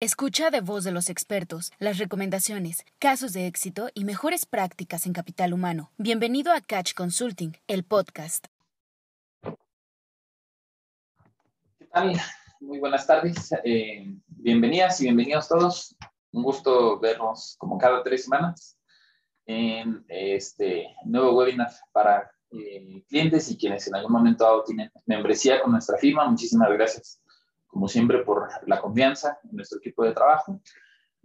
[0.00, 5.12] Escucha de voz de los expertos las recomendaciones, casos de éxito y mejores prácticas en
[5.12, 5.90] capital humano.
[5.96, 8.46] Bienvenido a Catch Consulting, el podcast.
[11.80, 12.12] ¿Qué tal?
[12.60, 13.52] Muy buenas tardes.
[13.64, 15.96] Eh, bienvenidas y bienvenidos todos.
[16.30, 18.78] Un gusto vernos como cada tres semanas
[19.46, 25.72] en este nuevo webinar para eh, clientes y quienes en algún momento tienen membresía con
[25.72, 26.24] nuestra firma.
[26.30, 27.20] Muchísimas gracias
[27.68, 30.60] como siempre, por la confianza en nuestro equipo de trabajo,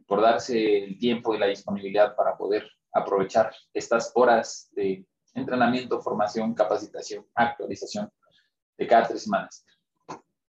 [0.05, 6.53] por darse el tiempo y la disponibilidad para poder aprovechar estas horas de entrenamiento, formación,
[6.53, 8.11] capacitación, actualización
[8.77, 9.65] de cada tres semanas.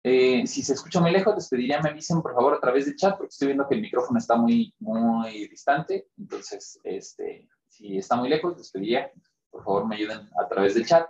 [0.02, 2.96] Eh, si se escucha muy lejos, les pediría me avisen por favor a través del
[2.96, 6.08] chat, porque estoy viendo que el micrófono está muy, muy distante.
[6.18, 9.10] Entonces, este, si está muy lejos, les pediría
[9.54, 11.08] por favor me ayuden a través del chat.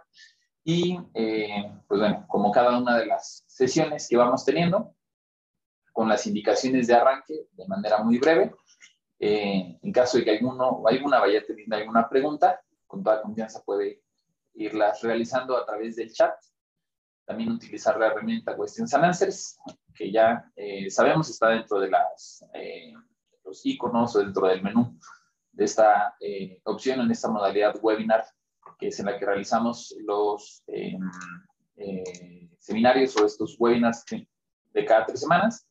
[0.64, 4.94] Y eh, pues bueno, como cada una de las sesiones que vamos teniendo,
[5.92, 8.52] con las indicaciones de arranque de manera muy breve.
[9.20, 13.62] Eh, en caso de que alguno o alguna vaya teniendo alguna pregunta, con toda confianza
[13.62, 14.02] puede
[14.54, 16.34] irlas realizando a través del chat.
[17.26, 19.58] También utilizar la herramienta Questions and Answers,
[19.94, 22.44] que ya eh, sabemos está dentro de las,
[23.44, 24.98] los iconos o dentro del menú
[25.52, 26.16] de esta
[26.64, 28.24] opción en esta modalidad webinar
[28.78, 31.00] que es en la que realizamos los em,
[31.76, 34.04] eh, seminarios o estos webinars
[34.72, 35.66] de cada tres semanas.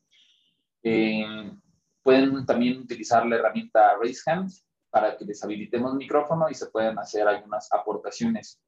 [0.81, 1.59] Em,
[2.01, 4.51] pueden también utilizar la herramienta Raise Hand
[4.89, 8.61] para que les habilitemos micrófono y se puedan hacer algunas aportaciones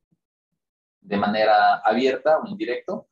[1.02, 3.08] de manera abierta o en directo,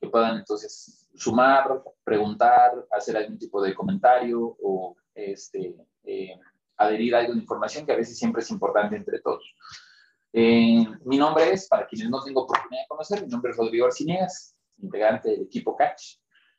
[0.00, 6.38] que puedan entonces sumar, preguntar, hacer algún tipo de comentario o este, eh,
[6.76, 9.44] adherir a algo de información que a veces siempre es importante entre todos.
[10.38, 13.86] Eh, mi nombre es, para quienes no tengo oportunidad de conocer, mi nombre es Rodrigo
[13.86, 16.18] Arciniegas, integrante del equipo Catch,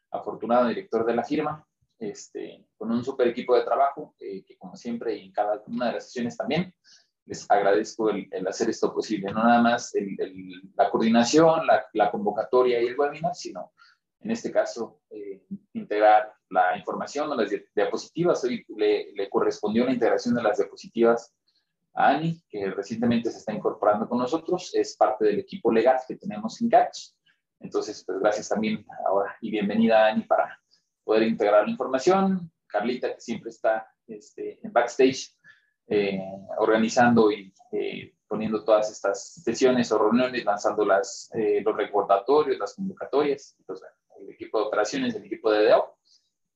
[0.10, 1.64] afortunado director de la firma,
[2.00, 5.90] este, con un super equipo de trabajo, eh, que como siempre y en cada una
[5.90, 6.74] de las sesiones también,
[7.28, 9.94] les agradezco el, hacer esto posible, no nada más
[10.74, 13.74] la coordinación, la, convocatoria y el webinar, sino
[14.22, 15.44] en este caso eh,
[15.74, 18.44] integrar la información o las diapositivas.
[18.44, 21.37] Hoy le, le correspondió la integración de las diapositivas
[21.98, 26.62] Ani, que recientemente se está incorporando con nosotros, es parte del equipo legal que tenemos
[26.62, 27.10] en Catch.
[27.60, 30.62] Entonces, pues gracias también ahora y bienvenida Ani para
[31.04, 32.52] poder integrar la información.
[32.68, 35.36] Carlita, que siempre está este, en backstage
[35.88, 36.22] eh,
[36.60, 42.76] organizando y eh, poniendo todas estas sesiones o reuniones, lanzando las, eh, los recordatorios, las
[42.76, 43.56] convocatorias.
[43.58, 43.88] Entonces,
[44.20, 45.97] el equipo de operaciones, el equipo de DEO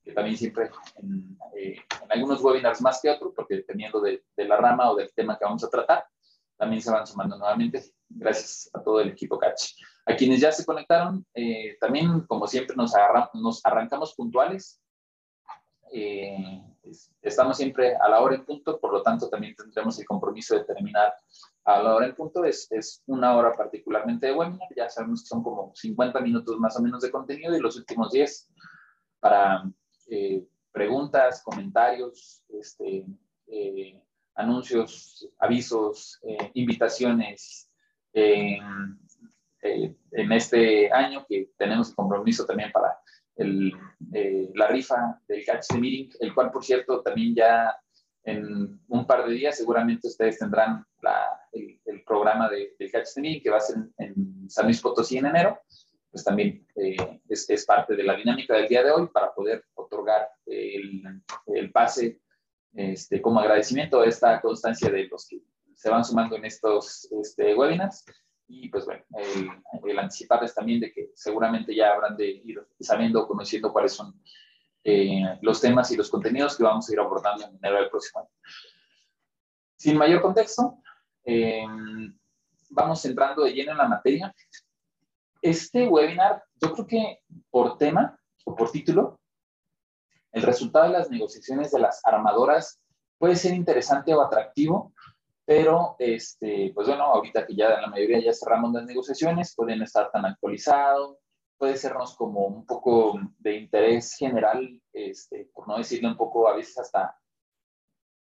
[0.04, 0.70] que también siempre
[1.56, 5.38] eh, en, algunos webinars más que otros, porque dependiendo de, la rama o del tema
[5.38, 6.06] que vamos a tratar,
[6.58, 7.84] también se van sumando nuevamente.
[8.10, 9.74] Gracias a todo el equipo Catch.
[10.06, 12.94] A quienes ya se conectaron, eh, también, como siempre, nos,
[13.34, 14.82] nos arrancamos puntuales.
[15.94, 16.64] Eh,
[17.22, 20.64] estamos siempre a la hora en punto, por lo tanto, también tendremos el compromiso de
[20.64, 21.14] terminar
[21.66, 22.44] a la hora en punto.
[22.44, 24.68] Es, es una hora particularmente de webinar.
[24.76, 28.12] Ya sabemos que son como 50 minutos más o menos de contenido y los últimos
[28.12, 28.50] 10
[29.20, 29.64] para
[30.14, 33.06] eh, preguntas, comentarios, este,
[33.48, 33.98] eh,
[34.36, 37.70] anuncios, avisos, eh, invitaciones.
[38.14, 39.00] en
[40.34, 43.00] este año que tenemos compromiso también para
[43.38, 43.72] el,
[44.54, 47.74] la rifa del Catch the Meeting, el cual, por cierto, también ya
[48.26, 50.86] en un par de días seguramente ustedes tendrán
[51.54, 55.20] el, programa del Catch the Meeting que va a ser en, en San Luis Potosí
[55.20, 55.58] en enero
[56.12, 56.98] pues también eh,
[57.30, 61.02] es, es, parte de la dinámica del día de hoy para poder otorgar el,
[61.48, 62.20] el pase
[62.74, 65.42] este, como agradecimiento a esta constancia de los que
[65.74, 68.06] se van sumando en estos este, webinars.
[68.48, 69.50] Y pues bueno, el,
[69.90, 74.14] el, anticiparles también de que seguramente ya habrán de ir sabiendo, conociendo cuáles son
[74.84, 78.22] eh, los temas y los contenidos que vamos a ir abordando en enero del próximo
[78.22, 78.30] año.
[79.78, 80.80] Sin mayor contexto,
[81.24, 81.66] eh,
[82.70, 84.36] vamos entrando de lleno en la materia
[85.42, 87.20] este webinar, yo creo que
[87.50, 89.20] por tema o por título,
[90.32, 92.82] el resultado de las negociaciones de las armadoras
[93.18, 94.94] puede ser interesante o atractivo,
[95.46, 100.10] pero este, pues bueno, ahorita que ya la mayoría ya cerramos las negociaciones, pueden estar
[100.12, 101.18] tan actualizados,
[101.58, 106.56] puede sernos como un poco de interés general, este, por no decirle un poco a
[106.56, 107.20] veces hasta,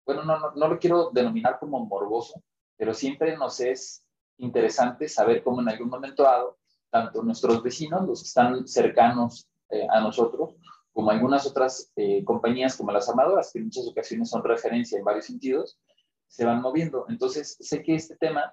[0.05, 2.43] bueno, no, no, no lo quiero denominar como morboso,
[2.77, 4.05] pero siempre nos es
[4.39, 6.60] interesante saber cómo en algún momento dado
[6.91, 10.55] tanto nuestros vecinos, los que están cercanos eh, a nosotros,
[10.93, 15.05] como algunas otras eh, compañías como las armadoras, que en muchas ocasiones son referencia en
[15.05, 15.79] varios sentidos,
[16.27, 17.07] se van moviendo.
[17.09, 18.53] Entonces, sé que este tema,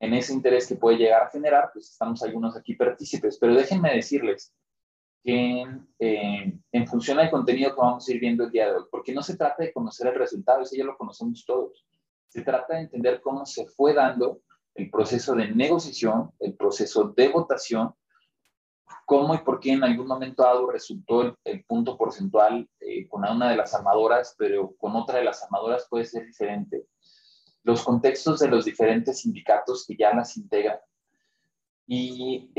[0.00, 3.94] en ese interés que puede llegar a generar, pues estamos algunos aquí partícipes, pero déjenme
[3.94, 4.52] decirles,
[5.22, 5.66] que
[5.98, 9.12] eh, en función del contenido que vamos a ir viendo el día de hoy, porque
[9.12, 11.84] no se trata de conocer el resultado, eso ya lo conocemos todos.
[12.28, 14.40] Se trata de entender cómo se fue dando
[14.80, 17.94] el proceso de negociación, el proceso de votación,
[19.04, 23.50] cómo y por qué en algún momento dado resultó el, punto porcentual eh, con una
[23.50, 26.86] de las armadoras, pero con otra de las armadoras puede ser diferente.
[27.62, 30.78] Los contextos de los diferentes sindicatos que ya las integran.
[31.86, 32.50] Y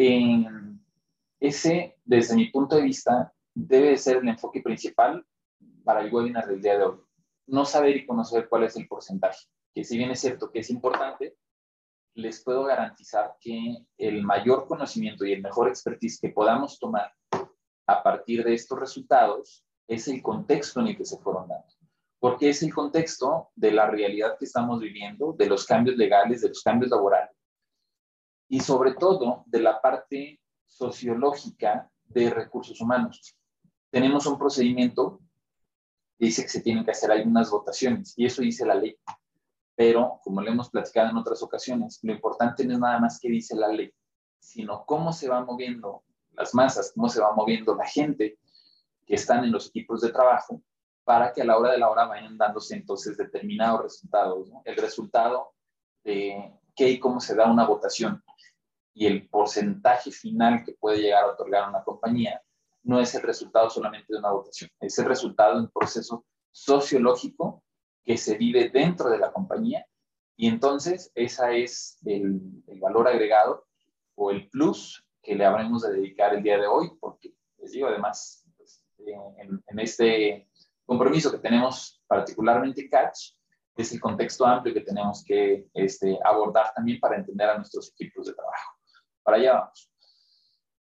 [1.39, 5.25] ese, desde mi punto de vista, debe ser el enfoque principal
[5.83, 7.00] para el webinar del día de hoy.
[7.47, 10.69] No saber y conocer cuál es el porcentaje, que si bien es cierto que es
[10.69, 11.35] importante,
[12.16, 17.13] les puedo garantizar que el mayor conocimiento y el mejor expertise que podamos tomar
[17.88, 21.68] a partir de estos resultados es el contexto en el que se fueron dando.
[22.19, 26.50] Porque es el contexto de la realidad que estamos viviendo, de los cambios legales, de
[26.50, 27.36] los cambios laborales
[28.48, 33.36] y sobre todo de la parte sociológica de recursos humanos.
[33.90, 35.22] Tenemos un procedimiento
[36.22, 38.96] dice que se tienen que hacer algunas votaciones y eso dice la ley
[39.81, 43.30] pero como le hemos platicado en otras ocasiones, lo importante no es nada más que
[43.30, 43.92] dice la ley,
[44.38, 48.38] sino cómo se van moviendo las masas, cómo se va moviendo la gente
[49.07, 50.62] que están en los equipos de trabajo
[51.04, 54.51] para que a la hora de la hora vayan dándose entonces determinados resultados.
[54.66, 55.56] El resultado
[56.04, 58.24] de qué y cómo se da una votación
[58.94, 62.39] y el porcentaje final que puede llegar a otorgar una compañía
[62.84, 67.63] no es el resultado solamente de una votación, es el resultado de un proceso sociológico
[68.03, 69.86] que se vive dentro de la compañía
[70.42, 72.42] y entonces ese es el,
[72.80, 73.68] valor agregado
[74.15, 77.88] o el plus que le habremos de dedicar el día de hoy, porque les digo
[77.88, 80.50] además, pues, en, este
[80.83, 83.36] compromiso que tenemos particularmente Catch,
[83.75, 88.25] es el contexto amplio que tenemos que este, abordar también para entender a nuestros equipos
[88.25, 88.74] de trabajo.
[89.21, 89.92] Para allá vamos.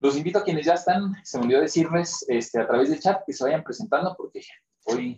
[0.01, 3.23] Los invito a quienes ya están, se me olvidó decirles este, a través del chat
[3.25, 4.41] que se vayan presentando porque
[4.87, 5.17] hoy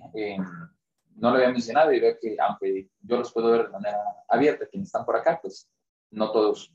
[1.19, 3.99] no lo había mencionado y veo que aunque yo los puedo ver de manera
[4.29, 5.69] abierta, quienes están por acá, pues
[6.11, 6.73] no todos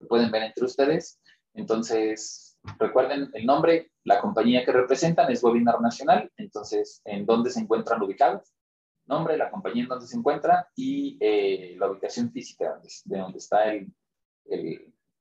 [0.00, 1.20] lo pueden ver entre ustedes.
[1.54, 7.60] Entonces, recuerden el nombre, la compañía que representan es Webinar Nacional, entonces, ¿en dónde se
[7.60, 8.52] encuentran ubicados?
[9.06, 13.72] Nombre, la compañía en donde se encuentra y eh, la ubicación física de donde está
[13.72, 13.92] el,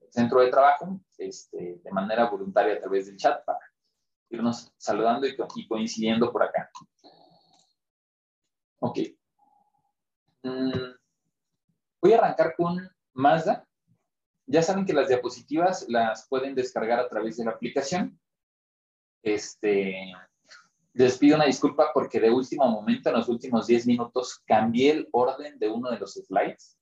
[0.09, 3.59] centro de trabajo, este, de manera voluntaria a través del chat para
[4.29, 6.69] irnos saludando y coincidiendo por acá.
[8.85, 8.99] Ok.
[10.43, 10.91] Mm,
[12.01, 13.65] voy a arrancar con Mazda.
[14.45, 18.19] Ya saben que las diapositivas las pueden descargar a través de la aplicación.
[19.21, 20.11] Este,
[20.91, 25.07] les pido una disculpa porque de último momento, en los últimos 10 minutos, cambié el
[25.13, 26.77] orden de uno de los slides.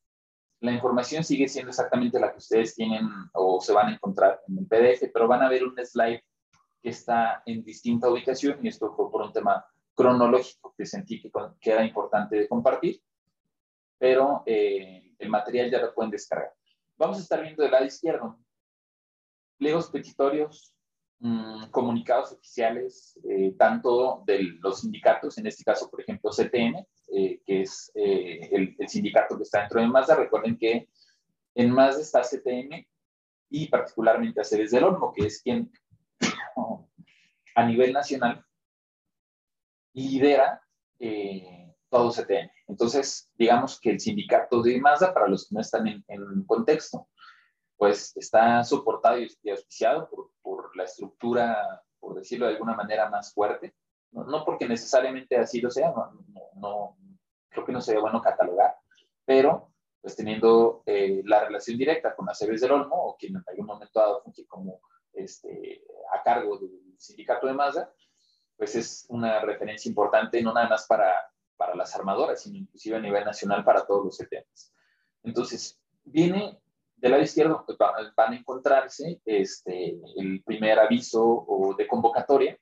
[0.59, 4.57] La información sigue siendo exactamente la que ustedes tienen o se van a encontrar en
[4.57, 6.23] el PDF, pero van a ver un slide
[6.81, 9.63] que está en distinta ubicación y esto fue por un tema
[10.01, 13.01] cronológico que sentí que, que era importante compartir,
[13.99, 16.51] pero eh, el material ya lo pueden descargar.
[16.97, 18.39] Vamos a estar viendo del lado izquierdo
[19.57, 20.73] pliegos petitorios,
[21.19, 26.83] mm, comunicados oficiales, eh, tanto de los sindicatos, en este caso, por ejemplo, CTM,
[27.13, 30.15] eh, que es el, el, sindicato que está dentro de Mazda.
[30.15, 30.89] Recuerden que
[31.53, 32.87] en Mazda está CTM
[33.51, 35.71] y particularmente a del Olmo, que es quien
[37.55, 38.43] a nivel nacional
[39.93, 40.61] lidera
[40.99, 42.51] eh, todo CTN.
[42.67, 47.07] Entonces, digamos que el sindicato de Mazda, para los que no están en, en contexto,
[47.77, 53.33] pues está soportado y auspiciado por, por, la estructura, por decirlo de alguna manera, más
[53.33, 53.75] fuerte.
[54.11, 56.11] No, no porque necesariamente así lo sea, no,
[56.55, 56.97] no,
[57.49, 58.75] creo que no sería bueno catalogar,
[59.25, 59.71] pero
[60.01, 63.99] pues teniendo eh, la relación directa con Aceves del Olmo, o quien en algún momento
[63.99, 64.81] dado funge como
[65.13, 65.83] este,
[66.13, 67.93] a cargo del sindicato de Mazda,
[68.61, 71.11] pues es una referencia importante no nada más para,
[71.57, 74.71] para las armadoras, sino inclusive a nivel nacional para todos los CTMs.
[75.23, 76.61] Entonces, viene
[76.95, 77.75] del lado izquierdo, pues,
[78.15, 82.55] van a encontrarse este, el primer aviso o de convocatoria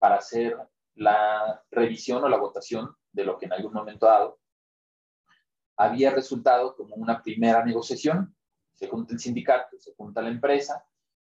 [0.00, 0.58] para hacer
[0.96, 4.40] la revisión o la votación de lo que en algún momento dado
[5.76, 8.34] había resultado como una primera negociación.
[8.74, 10.84] Se junta el sindicato, se junta la empresa,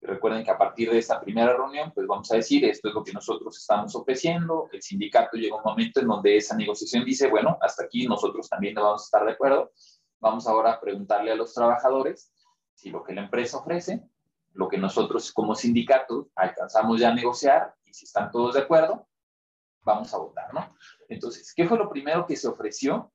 [0.03, 3.05] recuerden que a partir de esta primera reunión, pues vamos a decir, esto es lo
[3.05, 4.69] que nosotros estamos ofreciendo.
[4.73, 8.75] El sindicato llega un momento en donde esa negociación dice, bueno, hasta aquí nosotros también
[8.75, 9.73] no vamos a estar de acuerdo.
[10.21, 12.33] Vamos ahora a preguntarle a los trabajadores
[12.75, 14.03] si lo que la empresa ofrece,
[14.55, 19.07] lo que nosotros como sindicato alcanzamos ya a negociar y si están todos de acuerdo,
[19.85, 20.69] vamos a votar, ¿no?
[21.09, 23.13] Entonces, ¿qué fue lo primero que se ofreció?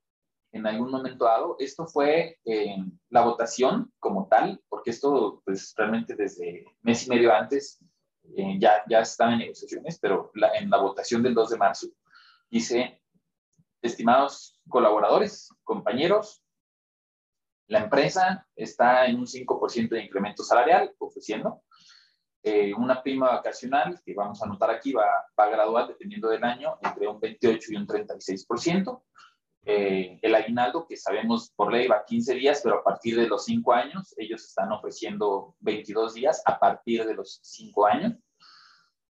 [0.51, 1.55] En algún momento dado.
[1.59, 2.77] Esto fue eh,
[3.09, 7.79] la votación como tal, porque esto, pues realmente desde mes y medio antes,
[8.35, 11.87] eh, ya, ya están en negociaciones, pero en la votación del 2 de marzo
[12.49, 13.01] dice,
[13.81, 16.43] estimados colaboradores, compañeros,
[17.67, 21.63] la empresa está en un 5% de incremento salarial ofreciendo
[22.43, 25.05] eh, una prima vacacional que vamos a anotar aquí va,
[25.37, 29.03] va a graduar dependiendo del año entre un 28 y un 36%.
[29.69, 33.43] Eh, el aguinaldo, que sabemos por ley va 15 días, pero a partir de los
[33.43, 38.13] 5 años, ellos están ofreciendo 22 días a partir de los 5 años.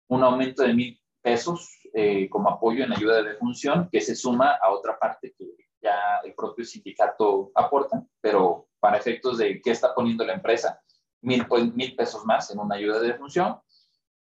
[0.08, 4.52] Un aumento de mil pesos eh, como apoyo en ayuda de función, que se suma
[4.52, 9.94] a otra parte que ya el propio sindicato aporta, pero para efectos de qué está
[9.94, 10.80] poniendo la empresa,
[11.20, 13.60] mil, pues, mil pesos más en una ayuda de función.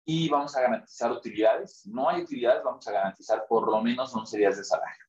[0.04, 1.86] Y vamos a garantizar utilidades.
[1.86, 5.06] No hay utilidades, vamos a garantizar por lo menos 11 días de salario.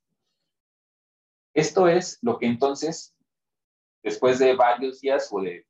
[1.54, 3.16] Esto es lo que entonces,
[4.02, 5.66] después de varios días o de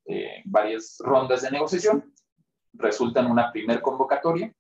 [0.46, 2.14] varias rondas de negociación,
[2.74, 4.54] resulta en una primer convocatoria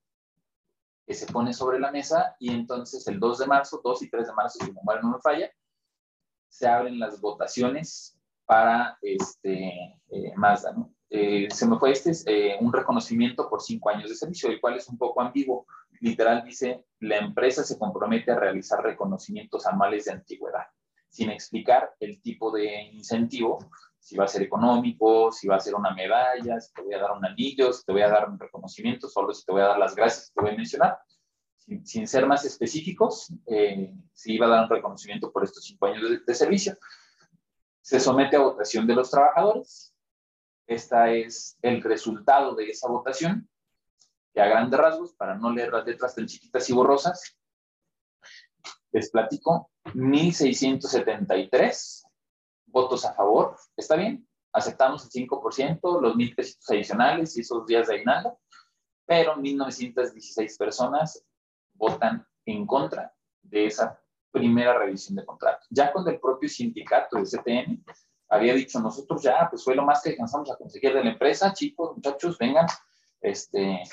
[1.05, 4.27] que se pone sobre la mesa y entonces el 2 de marzo, 2 y 3
[4.27, 5.51] de marzo, si no me falla,
[6.49, 10.75] se abren las votaciones para este, eh, Mazda.
[11.09, 14.77] Eh, se me fue este, eh, un reconocimiento por cinco años de servicio, el cual
[14.77, 15.65] es un poco ambiguo.
[15.99, 20.65] Literal dice, la empresa se compromete a realizar reconocimientos anuales de antigüedad
[21.13, 23.59] sin explicar el tipo de incentivo,
[23.99, 26.99] si va a ser económico, si va a ser una medalla, si te voy a
[26.99, 29.65] dar un anillo, si te voy a dar un reconocimiento, solo si te voy a
[29.67, 30.97] dar las gracias te voy a mencionar.
[31.83, 36.09] Sin, ser más específicos, eh, si iba a dar un reconocimiento por estos cinco años
[36.09, 36.75] de, de servicio.
[37.81, 39.95] Se somete a votación de los trabajadores.
[40.65, 43.47] Esta es el resultado de esa votación,
[44.33, 47.37] que a grandes rasgos, para no leer las letras tan chiquitas y borrosas,
[48.91, 52.03] les platico, 1.673
[52.67, 54.27] votos a favor, ¿está bien?
[54.51, 58.39] Aceptamos el 5%, los 1.000 pesitos adicionales y esos días de aguinaldo,
[59.05, 61.23] pero 1.916 personas
[61.73, 63.99] votan en contra de esa
[64.31, 65.65] primera revisión de contrato.
[65.69, 67.85] Ya cuando el propio sindicato de CTN
[68.29, 71.53] había dicho, nosotros ya, pues fue lo más que alcanzamos a conseguir de la empresa,
[71.53, 72.65] chicos, muchachos, vengan,
[73.21, 73.83] este,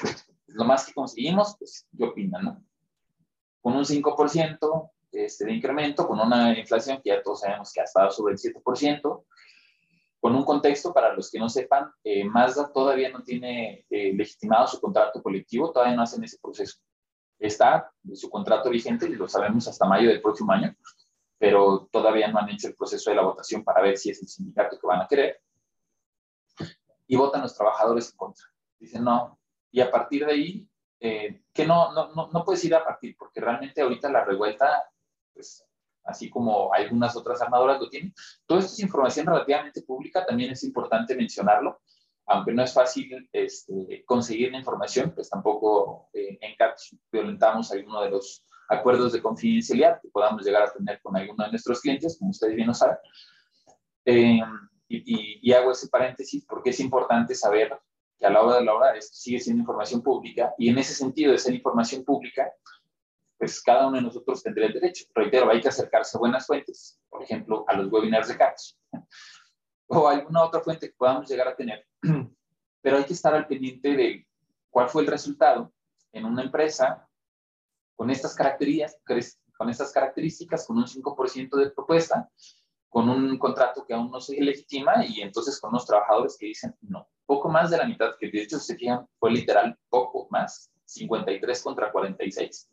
[0.46, 2.64] lo más que conseguimos, pues, ¿qué opinan, no?
[3.60, 7.84] con un 5% este, de incremento, con una inflación que ya todos sabemos que ha
[7.84, 9.24] estado sobre el 7%,
[10.20, 14.66] con un contexto, para los que no sepan, eh, Mazda todavía no tiene eh, legitimado
[14.66, 16.78] su contrato colectivo, todavía no hacen ese proceso.
[17.38, 20.76] Está su contrato vigente, y lo sabemos hasta mayo del próximo año,
[21.38, 24.28] pero todavía no han hecho el proceso de la votación para ver si es el
[24.28, 25.40] sindicato que van a querer.
[27.06, 28.44] Y votan los trabajadores en contra.
[28.78, 29.38] Dicen no.
[29.72, 30.68] Y a partir de ahí,
[31.00, 34.90] eh, que no, no, no, puedes ir a partir, porque realmente ahorita la revuelta,
[35.32, 35.64] pues
[36.04, 38.14] así como algunas otras armadoras lo tienen,
[38.46, 41.80] todo esto es información relativamente pública, también es importante mencionarlo,
[42.26, 48.02] aunque no es fácil este, conseguir la información, pues tampoco eh, en CAPS violentamos alguno
[48.02, 52.16] de los acuerdos de confidencialidad que podamos llegar a tener con alguno de nuestros clientes,
[52.18, 52.96] como ustedes bien lo saben.
[54.04, 54.40] Eh,
[54.88, 57.78] y, y, hago ese paréntesis porque es importante saber
[58.18, 60.94] que a la hora de la hora esto sigue siendo información pública y en ese
[60.94, 62.52] sentido de ser información pública,
[63.40, 65.06] pues cada uno de nosotros tendría el derecho.
[65.14, 68.78] Reitero, hay que acercarse a buenas fuentes, por ejemplo, a los webinars de CATS
[69.88, 71.86] o alguna otra fuente que podamos llegar a tener,
[72.82, 74.28] pero hay que estar al pendiente de
[74.68, 75.72] cuál fue el resultado
[76.12, 77.08] en una empresa
[77.96, 82.30] con estas características, con estas características, con un 5% de propuesta,
[82.90, 86.76] con un contrato que aún no se legitima y entonces con unos trabajadores que dicen
[86.82, 90.68] no poco más de la mitad, que de hecho se fijan, fue literal poco más,
[90.84, 92.68] 53 contra 46.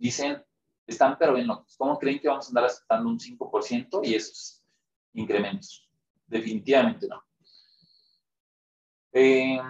[0.00, 0.42] Dicen,
[0.86, 4.64] están pero bien locos, ¿cómo creen que vamos a andar aceptando un 5% y esos
[5.12, 5.86] incrementos?
[6.26, 7.22] Definitivamente no.
[9.12, 9.60] Em,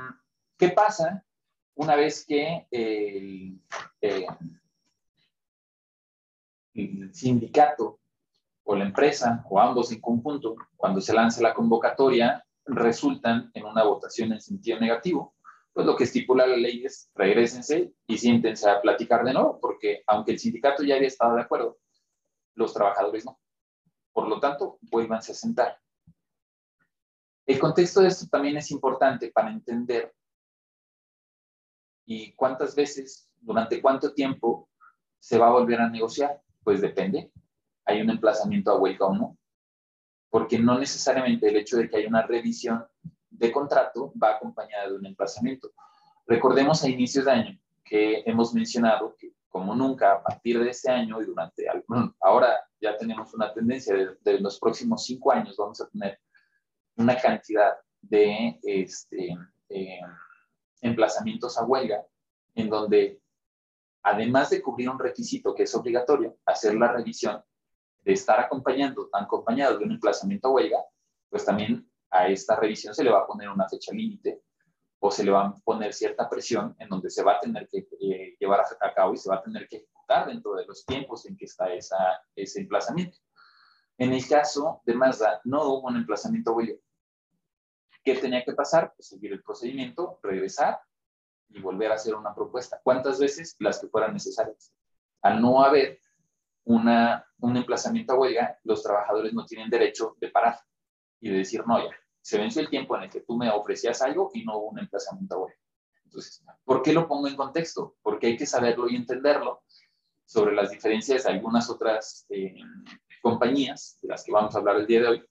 [0.57, 1.27] ¿Qué pasa
[1.75, 3.61] una vez que el,
[6.75, 7.99] el sindicato
[8.63, 13.83] o la empresa o ambos en conjunto, cuando se lanza la convocatoria, resultan en una
[13.83, 15.35] votación en sentido negativo,
[15.73, 20.03] pues lo que estipula la ley es regresense y siéntense a platicar de nuevo, porque
[20.07, 21.79] aunque el sindicato ya había estado de acuerdo,
[22.55, 23.41] los trabajadores no.
[24.13, 25.81] Por lo tanto, vuélvanse a sentar.
[27.47, 30.15] El contexto de esto también es importante para entender
[32.05, 34.69] y cuántas veces, durante cuánto tiempo
[35.21, 36.41] se va a volver a negociar.
[36.63, 37.33] Pues depende.
[37.87, 39.39] Hay un emplazamiento a huelga o no
[40.31, 42.87] porque no necesariamente el hecho de que haya una revisión
[43.31, 45.73] de contrato va acompañada de un emplazamiento.
[46.27, 50.91] Recordemos a inicios de año que hemos mencionado que como nunca a partir de este
[50.91, 51.67] año y durante
[52.21, 56.21] ahora ya tenemos una tendencia de, los próximos cinco años vamos a tener
[56.97, 59.37] una cantidad de este,
[59.69, 60.01] eh,
[60.81, 62.05] emplazamientos a huelga
[62.55, 63.21] en donde,
[64.03, 67.43] además de cubrir un requisito que es obligatorio, hacer la revisión,
[68.03, 70.85] de estar acompañando, acompañado de un emplazamiento a huelga,
[71.29, 74.43] pues también a esta revisión se le va a poner una fecha límite
[74.99, 77.89] o se le va a poner cierta presión en donde se va a tener que
[78.01, 81.25] eh, llevar a cabo y se va a tener que ejecutar dentro de los tiempos
[81.27, 81.97] en que está esa,
[82.35, 83.19] ese emplazamiento.
[83.97, 86.75] En el caso de Mazda, no hubo un emplazamiento huelga.
[88.05, 88.93] ¿Qué tenía que pasar?
[88.95, 90.81] Pues seguir el procedimiento, regresar
[91.49, 92.81] y volver a hacer una propuesta.
[92.83, 93.57] ¿Cuántas veces?
[93.59, 94.75] Las que fueran necesarias.
[95.23, 96.01] Al no haber
[96.65, 100.59] una, un emplazamiento a huelga, los trabajadores no tienen derecho de parar
[101.21, 104.03] y de decir, no, ya, se venció el tiempo en el que tú me ofrecías
[104.03, 105.59] algo y no hubo un emplazamiento huelga.
[106.05, 107.97] Entonces, ¿por qué lo pongo en contexto?
[108.03, 109.63] Porque hay que saberlo y entenderlo
[110.25, 112.55] sobre las diferencias de algunas otras eh,
[113.23, 115.25] compañías de las que vamos a hablar el día de hoy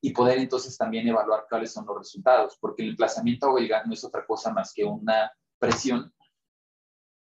[0.00, 3.92] y poder entonces también evaluar cuáles son los resultados, porque el emplazamiento a huelga no
[3.92, 6.12] es otra cosa más que una presión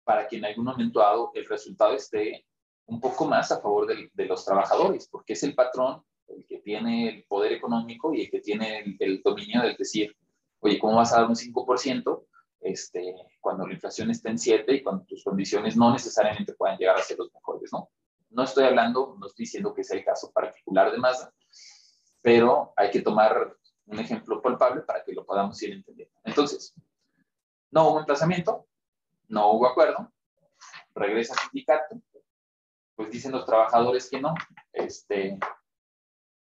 [0.04, 2.46] para que en algún momento dado el resultado esté
[2.86, 7.08] un poco más a favor de los trabajadores, porque es el patrón el que tiene
[7.08, 10.16] el poder económico y el que tiene el, dominio del decir,
[10.60, 12.24] oye, ¿cómo vas a dar un 5%
[12.60, 16.96] este, cuando la inflación está en 7 y cuando tus condiciones no necesariamente puedan llegar
[16.96, 17.90] a ser los mejores, ¿no?
[18.30, 21.32] No estoy hablando, no estoy diciendo que sea el caso particular de Mazda,
[22.20, 23.54] pero hay que tomar
[23.86, 26.14] un ejemplo palpable para que lo podamos ir entendiendo.
[26.24, 26.74] Entonces,
[27.70, 28.66] no hubo emplazamiento,
[29.28, 30.10] no hubo acuerdo,
[30.94, 32.00] regresa al sindicato,
[32.96, 34.34] pues dicen los trabajadores que no,
[34.72, 35.38] este,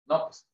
[0.06, 0.48] no, pues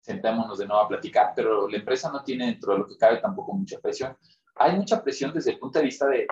[0.00, 3.18] sentémonos de nuevo a platicar, pero la empresa no tiene dentro de lo que cabe
[3.18, 4.16] tampoco mucha presión.
[4.54, 6.26] Hay mucha presión desde el punto de vista de,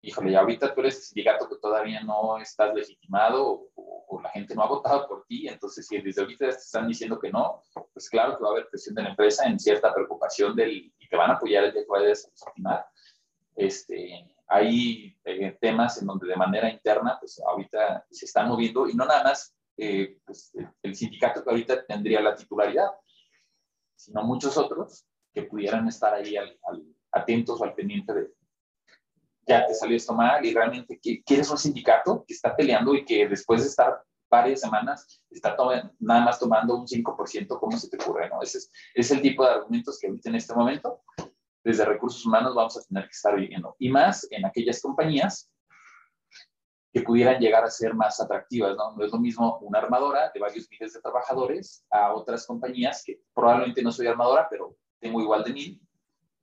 [0.00, 4.62] híjole, ya ahorita tú eres sindicato que todavía no estás legitimado o, la gente no
[4.62, 8.36] ha votado por ti, entonces si desde ahorita te están diciendo que no, pues claro
[8.36, 11.30] que va a haber presión de la empresa en cierta preocupación del, y te van
[11.30, 12.86] a apoyar el día que vayas a legitimar.
[13.54, 18.94] Este, hay eh, temas en donde de manera interna, pues ahorita se están moviendo y
[18.94, 20.52] no nada más eh, pues,
[20.82, 22.90] el sindicato que ahorita tendría la titularidad,
[23.94, 26.34] sino muchos otros que pudieran estar ahí
[27.12, 28.30] atentos o al pendiente de,
[29.46, 33.28] ya te salió esto mal y realmente quieres un sindicato que está peleando y que
[33.28, 35.56] después de estar varias semanas está
[36.00, 38.28] nada más tomando un 5%, ¿cómo se te ocurre?
[38.28, 38.42] No?
[38.42, 41.02] Ese es, es, el tipo de argumentos que ahorita en este momento,
[41.62, 43.76] desde recursos humanos, vamos a tener que estar viviendo.
[43.78, 45.48] Y más en aquellas compañías
[46.96, 48.96] que pudieran llegar a ser más atractivas, ¿no?
[48.96, 53.20] No es lo mismo una armadora de varios miles de trabajadores a otras compañías que
[53.34, 55.82] probablemente no soy armadora, pero tengo igual de mil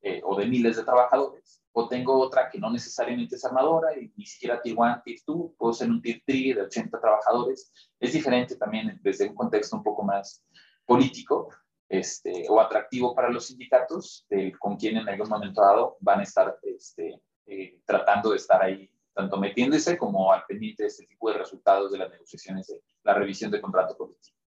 [0.03, 1.63] eh, o de miles de trabajadores.
[1.71, 5.53] O tengo otra que no necesariamente es armadora y ni siquiera Tier 1, Tier 2,
[5.57, 7.73] puedo ser un Tier 3 de 80 trabajadores.
[7.99, 10.45] Es diferente también desde un contexto un poco más
[10.85, 11.49] político
[11.89, 14.27] este, o atractivo para los sindicatos,
[14.59, 18.92] con quien en algún momento dado van a estar este, eh, tratando de estar ahí
[19.13, 23.13] tanto metiéndose como al pendiente de este tipo de resultados de las negociaciones de la
[23.13, 24.37] revisión de contrato colectivo.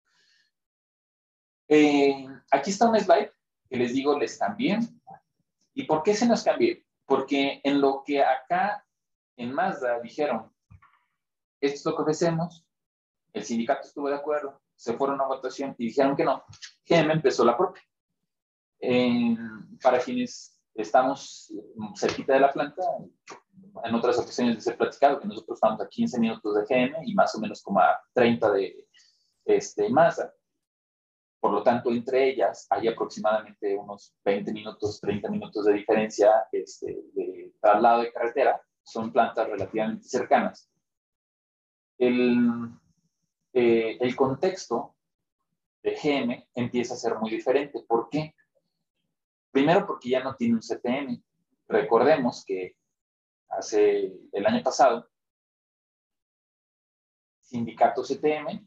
[1.68, 3.30] Eh, aquí está un slide
[3.68, 4.78] que les digo, les cambié.
[5.74, 6.76] ¿Y por qué se nos cambió?
[7.04, 8.84] Porque en lo que acá
[9.36, 10.52] en Mazda dijeron,
[11.60, 12.66] esto es lo que ofrecemos,
[13.32, 16.44] el sindicato estuvo de acuerdo, se fueron a votación y dijeron que no,
[16.88, 17.82] GM empezó la propia.
[19.82, 21.52] para quienes estamos
[21.96, 22.82] cerquita de la planta,
[23.84, 27.14] en otras ocasiones les he platicado que nosotros estamos a 15 minutos de GM y
[27.14, 28.86] más o menos como a 30 de
[29.44, 30.32] este, Mazda.
[31.40, 37.02] Por lo tanto, entre ellas hay aproximadamente unos 20 minutos, 30 minutos de diferencia este,
[37.14, 38.60] de traslado de carretera.
[38.82, 40.70] Son plantas relativamente cercanas.
[41.98, 42.70] El,
[43.52, 44.96] eh, el contexto
[45.82, 47.84] de GM empieza a ser muy diferente.
[47.86, 48.34] ¿Por qué?
[49.50, 51.22] Primero porque ya no tiene un CTM.
[51.68, 52.75] Recordemos que
[53.56, 55.08] hace el año pasado,
[57.40, 58.66] sindicato CTM,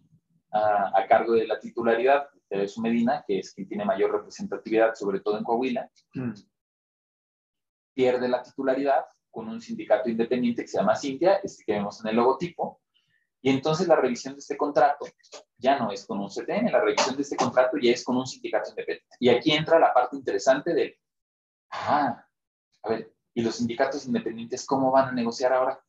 [0.52, 5.20] a, cargo de la titularidad de su Medina, que es quien tiene mayor representatividad, sobre
[5.20, 6.34] todo en Coahuila, mm.
[7.94, 12.10] pierde la titularidad con un sindicato independiente que se llama Cintia, este que vemos en
[12.10, 12.82] el logotipo,
[13.42, 15.06] y entonces la revisión de este contrato
[15.58, 18.28] ya no es con un CTM, la revisión de este contrato ya es con un
[18.28, 19.16] sindicato independiente.
[19.20, 20.98] Y aquí entra la parte interesante del,
[21.72, 22.26] ah,
[22.84, 25.84] a ver, ¿Y los sindicatos independientes cómo van a negociar ahora?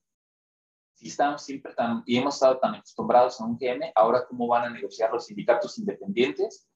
[0.95, 4.65] Si estamos siempre tan, y hemos estado tan acostumbrados a un GM, ahora cómo van
[4.65, 6.69] a negociar los sindicatos independientes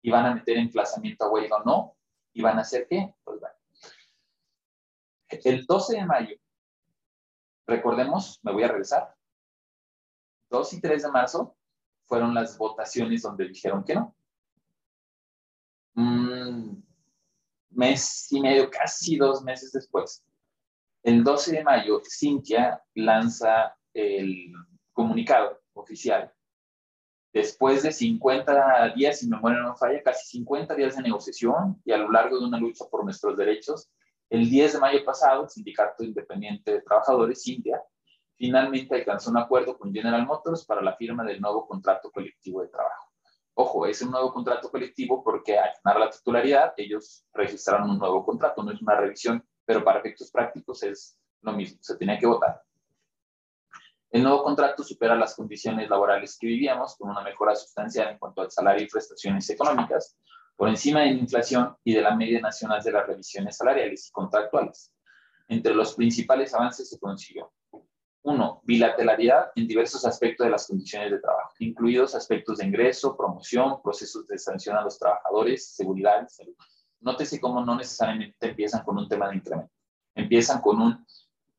[0.00, 1.96] y van a meter emplazamiento a huelga o no,
[2.32, 3.14] y van a hacer qué?
[3.24, 3.54] Pues bueno.
[5.28, 6.36] El 12 de mayo,
[7.66, 9.14] recordemos, me voy a regresar,
[10.50, 11.56] 2 y 3 de marzo
[12.04, 14.14] fueron las votaciones donde dijeron que no.
[15.94, 16.81] Mm,
[17.82, 20.24] mes y medio, casi dos meses después,
[21.02, 24.52] El 12 de mayo, Cintia lanza el
[24.92, 26.32] comunicado oficial.
[27.32, 31.90] Después de 50 días, si me memoria no falla, casi 50 días de negociación y
[31.90, 33.90] a lo largo de una lucha por nuestros derechos,
[34.30, 37.82] el 10 de mayo pasado, el Sindicato Independiente de Trabajadores, Cintia,
[38.36, 42.68] finalmente alcanzó un acuerdo con General Motors para la firma del nuevo contrato colectivo de
[42.68, 43.11] trabajo.
[43.54, 48.24] Ojo, es un nuevo contrato colectivo porque al ganar la titularidad, ellos registraron un nuevo
[48.24, 52.26] contrato, no es una revisión, pero para efectos prácticos es lo mismo, se tenía que
[52.26, 52.62] votar.
[54.10, 58.42] El nuevo contrato supera las condiciones laborales que vivíamos con una mejora sustancial en cuanto
[58.42, 60.16] al salario y prestaciones económicas,
[60.56, 64.12] por encima de la inflación y de la media nacional de las revisiones salariales y
[64.12, 64.92] contractuales.
[65.48, 67.52] Entre los principales avances se consiguió
[68.22, 73.80] uno, bilateralidad en diversos aspectos de las condiciones de trabajo, incluidos aspectos de ingreso, promoción,
[73.82, 76.54] procesos de sanción a los trabajadores, seguridad salud.
[77.00, 79.72] Nótese cómo no necesariamente empiezan con un tema de incremento.
[80.14, 81.06] Empiezan con un,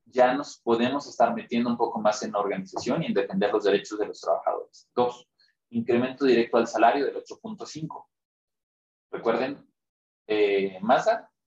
[0.05, 3.63] ya nos podemos estar metiendo un poco más en la organización y en defender los
[3.63, 4.87] derechos de los trabajadores.
[4.95, 5.27] Dos,
[5.69, 8.05] incremento directo al salario del 8.5.
[9.11, 9.67] Recuerden,
[10.27, 10.79] eh,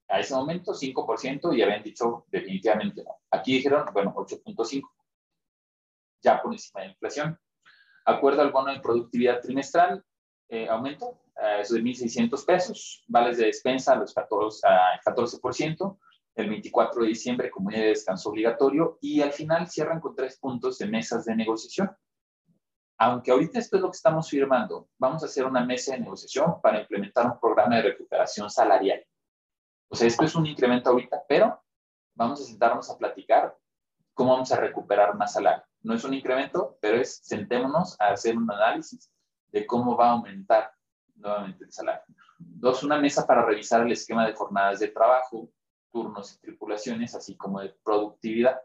[0.08, 3.16] a ese momento 5% y habían dicho definitivamente no.
[3.30, 4.82] Aquí dijeron, bueno, 8.5
[6.22, 7.38] ya por encima de la inflación.
[8.06, 10.04] Acuerdo al bono de productividad trimestral,
[10.48, 15.98] eh, aumento, eh, eso de 1.600 pesos, vales de despensa a los 14, a 14%,
[16.36, 20.38] el 24 de diciembre como día de descanso obligatorio y al final cierran con tres
[20.38, 21.90] puntos de mesas de negociación.
[22.98, 26.60] Aunque ahorita esto es lo que estamos firmando, vamos a hacer una mesa de negociación
[26.62, 29.04] para implementar un programa de recuperación salarial.
[29.88, 31.60] O sea, esto es un incremento ahorita, pero
[32.14, 33.56] vamos a sentarnos a platicar
[34.14, 38.36] cómo vamos a recuperar más salario no es un incremento, pero es sentémonos a hacer
[38.36, 39.08] un análisis
[39.52, 40.72] de cómo va a aumentar
[41.14, 42.02] nuevamente el salario.
[42.38, 45.48] Dos, una mesa para revisar el esquema de jornadas de trabajo,
[45.92, 48.60] turnos y tripulaciones, así como de productividad.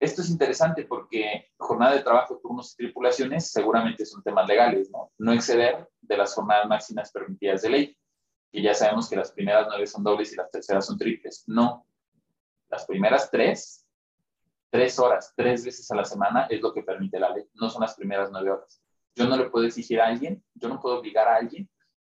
[0.00, 5.12] Esto es interesante porque jornada de trabajo, turnos y tripulaciones seguramente son temas legales, ¿no?
[5.18, 7.98] No exceder de las jornadas máximas permitidas de ley,
[8.50, 11.44] que ya sabemos que las primeras nueve son dobles y las terceras son triples.
[11.46, 11.86] No,
[12.68, 13.85] las primeras tres
[14.76, 17.80] tres horas, tres veces a la semana es lo que permite la ley, no son
[17.80, 18.82] las primeras nueve horas.
[19.14, 21.66] Yo no le puedo exigir a alguien, yo no puedo obligar a alguien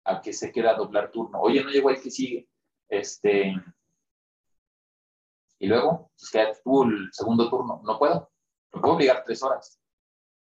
[0.04, 1.40] a que se quiera doblar turno.
[1.40, 2.48] Oye, no llegó el que sigue.
[2.88, 3.54] Este,
[5.58, 7.82] y luego, pues queda tú el segundo turno.
[7.84, 8.30] No puedo.
[8.72, 9.78] No puedo obligar tres horas.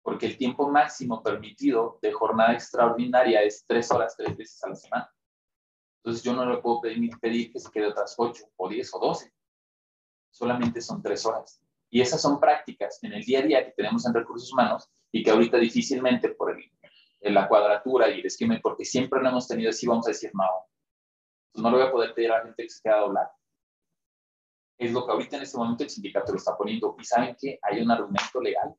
[0.02, 4.74] Porque el tiempo máximo permitido de jornada extraordinaria es tres horas, tres veces a la
[4.74, 5.14] semana.
[5.98, 8.98] Entonces yo no le puedo pedir, pedir que se quede otras ocho o diez o
[8.98, 9.32] doce.
[10.32, 11.62] Solamente son tres horas.
[11.90, 15.22] Y esas son prácticas en el día a día que tenemos en recursos humanos y
[15.22, 19.70] que ahorita difícilmente por el, la cuadratura y el esquema, porque siempre lo hemos tenido
[19.70, 20.46] así, vamos a decir, no,
[21.52, 23.30] pues no lo voy a poder pedir a la gente que se queda doblar.
[24.78, 26.96] Es lo que ahorita en este momento el sindicato lo está poniendo.
[26.98, 28.74] Y saben que hay un argumento legal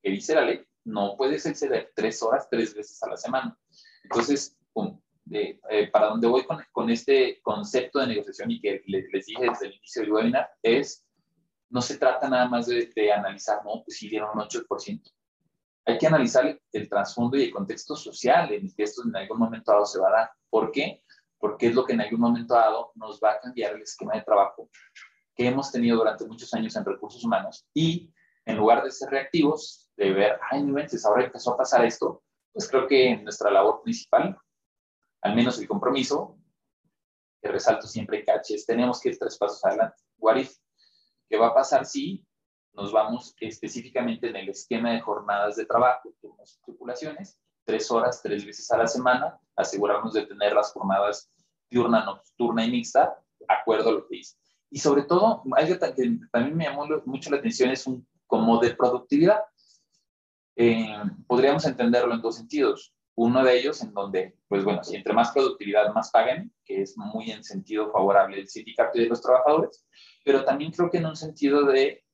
[0.00, 3.58] que dice la ley, no puedes exceder tres horas tres veces a la semana.
[4.04, 4.56] Entonces,
[5.24, 9.26] de, eh, para dónde voy con, con, este concepto de negociación y que les, les
[9.26, 11.04] dije desde el inicio del webinar es
[11.70, 15.12] no se trata nada más de, analizar, no, pues si dieron un 8%.
[15.86, 19.38] Hay que analizar el, trasfondo y el contexto social en el que esto en algún
[19.38, 20.30] momento dado se va a dar.
[20.50, 21.02] ¿Por qué?
[21.38, 24.22] Porque es lo que en algún momento dado nos va a cambiar el esquema de
[24.22, 24.70] trabajo
[25.34, 28.12] que hemos tenido durante muchos años en recursos humanos y
[28.44, 32.24] en lugar de ser reactivos, de ver, ay, no inventes, ahora empezó a pasar esto,
[32.52, 34.36] pues creo que nuestra labor principal,
[35.22, 36.38] al menos el compromiso,
[37.40, 40.02] que resalto siempre caches, tenemos que ir tres pasos adelante.
[40.18, 40.56] What if?
[41.28, 42.24] ¿Qué va a pasar si
[42.72, 48.46] nos vamos específicamente en el esquema de jornadas de trabajo, turnos tripulaciones, tres horas, tres
[48.46, 51.30] veces a la semana, asegurarnos de tener las jornadas
[51.68, 54.36] diurna, nocturna y mixta, acuerdo a lo que dice.
[54.70, 58.74] Y sobre todo, algo que también me llamó mucho la atención es un, como de
[58.74, 59.40] productividad.
[60.56, 62.94] Eh, podríamos entenderlo en dos sentidos.
[63.20, 66.96] Uno de ellos en donde, pues bueno, si entre más productividad, más paguen, que es
[66.96, 69.84] muy en sentido favorable del sindicato y de los trabajadores,
[70.24, 72.04] pero también creo que en un sentido de,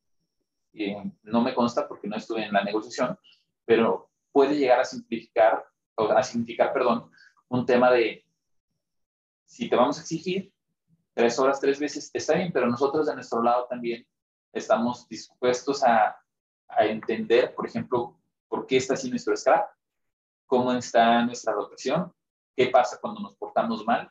[0.73, 3.19] eh, no me consta porque no estuve en la negociación,
[3.67, 7.11] pero puede llegar a simplificar, o a significar, perdón,
[7.49, 8.25] un tema de,
[9.45, 10.55] si te vamos a exigir
[11.13, 14.07] tres horas, tres veces, está bien, pero nosotros de nuestro lado también
[14.55, 16.17] estamos dispuestos a,
[16.67, 19.74] a entender, por ejemplo, por qué está así nuestro scrap,
[20.47, 22.13] cómo está nuestra rotación,
[22.57, 24.11] qué pasa cuando nos portamos mal,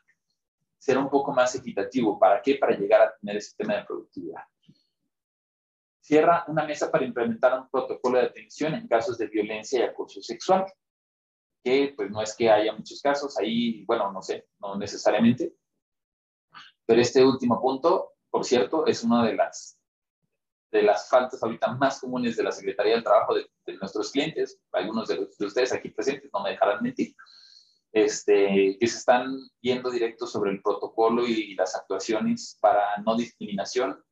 [0.78, 2.18] ser un poco más equitativo.
[2.18, 2.56] ¿Para qué?
[2.56, 4.42] Para llegar a tener ese tema de productividad.
[6.00, 10.20] Cierra una mesa para implementar un protocolo de atención en casos de violencia y acoso
[10.20, 10.66] sexual,
[11.62, 15.54] que pues no es que haya muchos casos, ahí, bueno, no sé, no necesariamente,
[16.84, 19.78] pero este último punto, por cierto, es una de las,
[20.74, 23.46] de las faltas ahorita más comunes de la Secretaría del Trabajo de,
[23.80, 27.14] nuestros clientes, algunos de, ustedes aquí presentes no me dejarán mentir,
[27.92, 34.02] este, que se están yendo directo sobre el protocolo y las actuaciones para no discriminación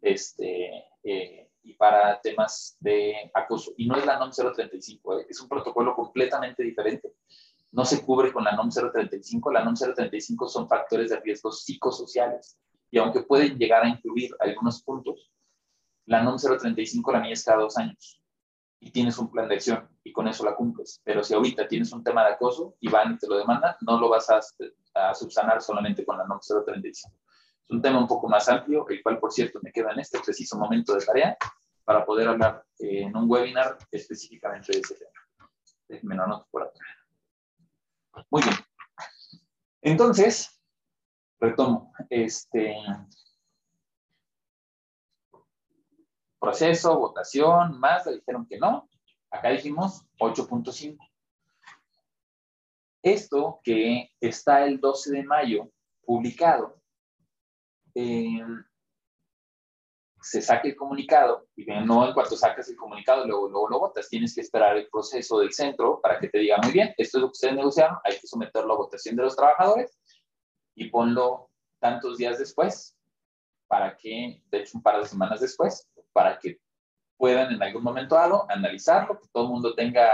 [0.00, 3.72] este, eh, y para temas de acoso.
[3.76, 7.14] Y no es la NOM 035, eh, es un protocolo completamente diferente.
[7.72, 9.50] No se cubre con la NOM 035.
[9.50, 12.58] La NOM 035 son factores de riesgo psicosociales
[12.92, 15.32] y aunque pueden llegar a incluir algunos puntos,
[16.06, 18.22] la NOM 035 la mides cada dos años
[18.80, 21.00] y tienes un plan de acción y con eso la cumples.
[21.04, 23.98] Pero si ahorita tienes un tema de acoso y van y te lo demandan, no
[23.98, 24.40] lo vas a,
[25.14, 27.14] subsanar solamente con la NOM 035.
[27.62, 30.18] Es un tema un poco más amplio, el cual, por cierto, me queda en este
[30.18, 31.36] preciso momento de tarea
[31.84, 36.00] para poder hablar en un webinar específicamente de ese tema.
[36.02, 36.80] Me lo anoto por acá.
[38.30, 38.54] Muy bien.
[39.80, 40.60] Entonces,
[41.38, 41.92] retomo.
[42.10, 42.76] Este,
[46.42, 48.90] proceso, votación, más, le dijeron que no.
[49.30, 50.98] Acá dijimos 8.5.
[53.00, 55.70] Esto que está el 12 de mayo
[56.04, 56.80] publicado,
[57.94, 58.40] eh,
[60.20, 64.08] se saque el comunicado y no en cuanto sacas el comunicado luego, luego lo votas,
[64.08, 67.22] tienes que esperar el proceso del centro para que te diga, muy bien, esto es
[67.22, 69.98] lo que ustedes negociaron, hay que someterlo a votación de los trabajadores
[70.74, 71.50] y ponlo
[71.80, 72.96] tantos días después
[73.66, 76.58] para que, de hecho un par de semanas después, para que
[77.16, 80.10] puedan en algún momento dado analizarlo, que todo el mundo tenga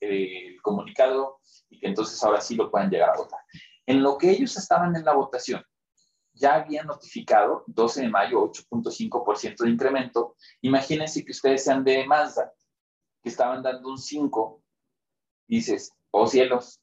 [0.00, 1.38] el, comunicado
[1.70, 3.40] y que entonces ahora sí lo puedan llegar a votar.
[3.86, 5.64] En lo que ellos estaban en la votación,
[6.34, 10.36] ya habían notificado 12 de mayo 8.5% de incremento.
[10.60, 12.52] Imagínense que ustedes sean de Mazda,
[13.22, 14.62] que estaban dando un 5.
[15.48, 16.80] Dices, oh cielos,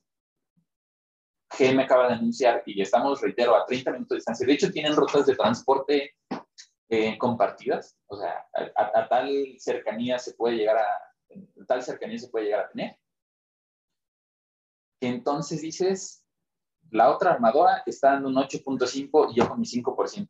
[1.57, 4.47] GM acaba de anunciar y estamos, reitero, a 30 minutos de distancia.
[4.47, 6.16] De hecho, tienen rutas de transporte
[6.89, 12.45] eh, compartidas, o sea, a, tal cercanía se puede llegar a, tal cercanía se puede
[12.45, 12.99] llegar a tener.
[15.01, 16.25] Entonces dices,
[16.89, 20.27] la otra armadora está dando un 8.5 y yo con mi 5%.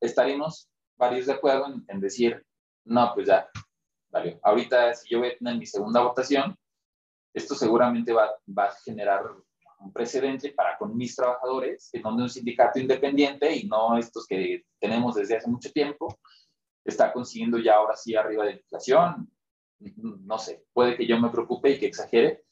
[0.00, 2.44] Estaremos varios de acuerdo en, decir,
[2.84, 3.48] no, pues ya,
[4.10, 4.40] vale.
[4.42, 6.56] Ahorita, si yo voy a tener mi segunda votación,
[7.32, 9.22] esto seguramente va a generar
[9.80, 14.64] un precedente para con mis trabajadores, en donde un sindicato independiente y no estos que
[14.78, 16.18] tenemos desde hace mucho tiempo,
[16.84, 19.30] está consiguiendo ya ahora sí arriba de inflación.
[19.78, 22.44] No sé, puede que yo me preocupe y que exagere,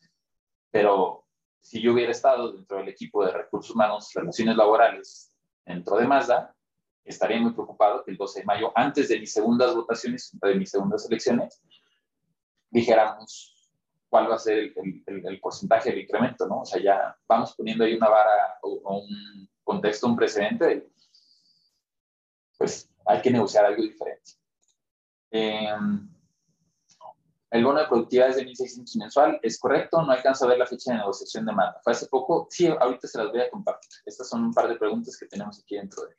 [0.70, 1.24] pero
[1.60, 5.32] si yo hubiera estado dentro del equipo de recursos humanos, relaciones laborales,
[5.64, 6.54] dentro de Mazda,
[7.04, 10.70] estaría muy preocupado que el 12 de mayo, antes de mis segundas votaciones, de mis
[10.70, 11.60] segundas elecciones,
[12.70, 13.55] dijéramos
[14.08, 16.60] cuál va a ser el, porcentaje del incremento, ¿no?
[16.60, 20.88] O sea, ya vamos poniendo ahí una vara o, un contexto, un precedente,
[22.56, 24.32] pues hay que negociar algo diferente.
[25.30, 26.08] Em,
[27.50, 30.66] el bono de productividad es de 1.600 mensual, es correcto, no alcanzo a ver la
[30.66, 31.80] fecha de negociación de manda.
[31.82, 33.90] Fue hace poco, sí, ahorita se las voy a compartir.
[34.04, 36.14] Estas son un par de preguntas que tenemos aquí dentro de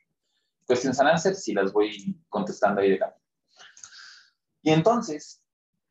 [0.66, 3.20] Questions and Answers y las voy contestando ahí de cambio.
[4.62, 5.42] Y entonces,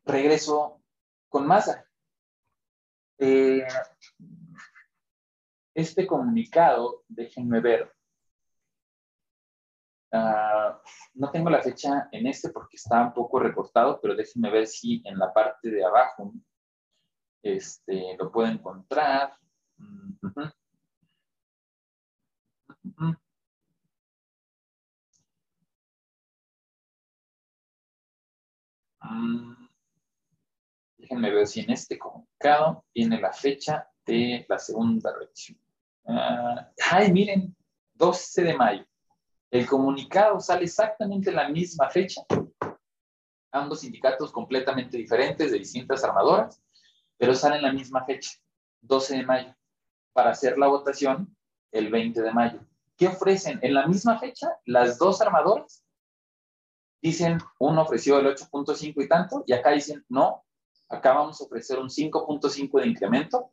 [0.04, 0.82] regreso
[1.28, 1.87] con masa.
[3.18, 3.66] Eh,
[5.74, 7.92] este comunicado, déjenme ver,
[10.12, 10.80] ah,
[11.14, 15.02] no tengo la fecha en este porque está un poco recortado, pero déjenme ver si
[15.04, 16.32] en la parte de abajo
[17.42, 19.36] este, lo puedo encontrar.
[31.08, 35.58] Déjenme ver si en este comunicado viene la fecha de la segunda revisión.
[36.06, 37.56] Ah, ay, miren,
[37.94, 38.84] 12 de mayo.
[39.50, 42.20] El comunicado sale exactamente en la misma fecha.
[43.50, 46.62] Ambos sindicatos completamente diferentes, de distintas armadoras,
[47.16, 48.32] pero salen en la misma fecha,
[48.82, 49.56] 12 de mayo,
[50.12, 51.34] para hacer la votación
[51.72, 52.60] el 20 de mayo.
[52.98, 53.60] ¿Qué ofrecen?
[53.62, 55.82] En la misma fecha, las dos armadoras
[57.00, 60.44] dicen, uno ofreció el 8.5 y tanto, y acá dicen, no,
[60.88, 63.52] Acá vamos a ofrecer un 5.5 de incremento.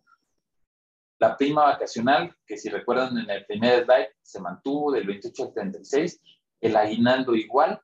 [1.19, 5.53] La prima vacacional, que si recuerdan en el primer slide, se mantuvo del 28 al
[5.53, 6.21] 36.
[6.61, 7.81] El aguinaldo igual.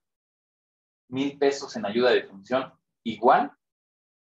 [1.09, 2.71] Mil pesos en ayuda de función
[3.03, 3.51] igual.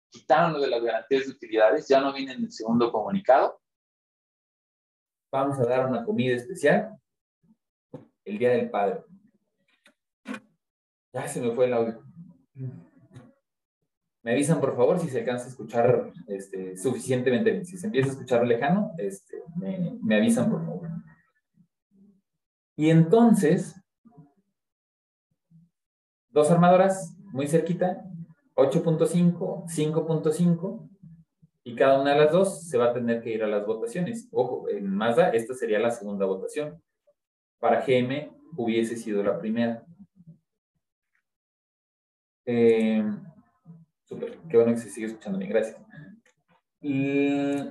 [0.09, 3.59] Quitaron lo de las garantías de utilidades, ya no viene en el segundo comunicado.
[5.31, 6.99] Vamos a dar una comida especial
[8.25, 9.03] el Día del Padre.
[11.13, 12.03] Ya se me fue el audio.
[14.23, 18.12] Me avisan, por favor, si se alcanza a escuchar este, suficientemente Si se empieza a
[18.13, 20.89] escuchar lejano, este, me, avisan, por favor.
[22.77, 23.75] Y entonces,
[26.29, 28.01] dos armadoras muy cerquita,
[28.55, 30.89] 8.5, 5.5,
[31.65, 34.29] y cada una de las dos se va a tener que ir a las votaciones.
[34.31, 36.81] Ojo, en Mazda esta sería la segunda votación.
[37.59, 39.86] Para GM hubiese sido la primera.
[42.45, 43.03] Eh,
[44.13, 45.78] súper, qué bueno que se sigue escuchando bien, gracias.
[46.82, 47.69] Y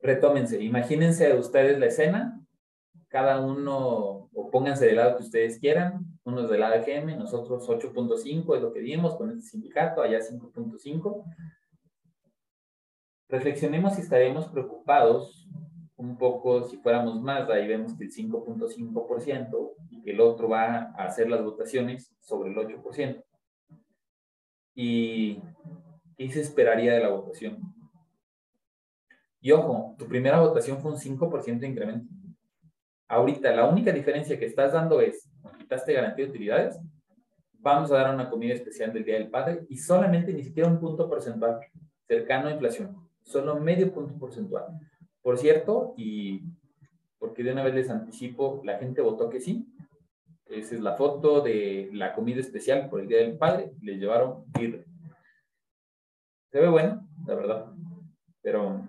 [0.00, 2.40] retómense, imagínense ustedes la escena,
[3.08, 7.68] cada uno, o pónganse del lado que ustedes quieran, unos del lado de GM, nosotros
[7.68, 11.24] 8.5 es lo que dimos con este sindicato, allá 5.5.
[13.28, 15.48] Reflexionemos si estaríamos preocupados
[15.96, 20.92] un poco si fuéramos más, ahí vemos que el 5.5% y que el otro va
[20.96, 23.22] a hacer las votaciones sobre el 8%.
[24.74, 25.40] ¿Y
[26.16, 27.58] qué se esperaría de la votación?
[29.40, 32.08] Y ojo, tu primera votación fue un 5% de incremento.
[33.08, 36.80] Ahorita la única diferencia que estás dando es, quitaste garantía de utilidades,
[37.58, 40.80] vamos a dar una comida especial del Día del Padre y solamente ni siquiera un
[40.80, 41.60] punto porcentual
[42.06, 44.66] cercano a inflación, solo medio punto porcentual.
[45.22, 46.42] Por cierto, y
[47.18, 49.71] porque de una vez les anticipo, la gente votó que sí.
[50.52, 53.72] Esa es la foto de la comida especial por el Día del Padre.
[53.80, 54.84] Les llevaron ir.
[56.50, 57.72] Se ve bueno, la verdad.
[58.42, 58.86] Pero,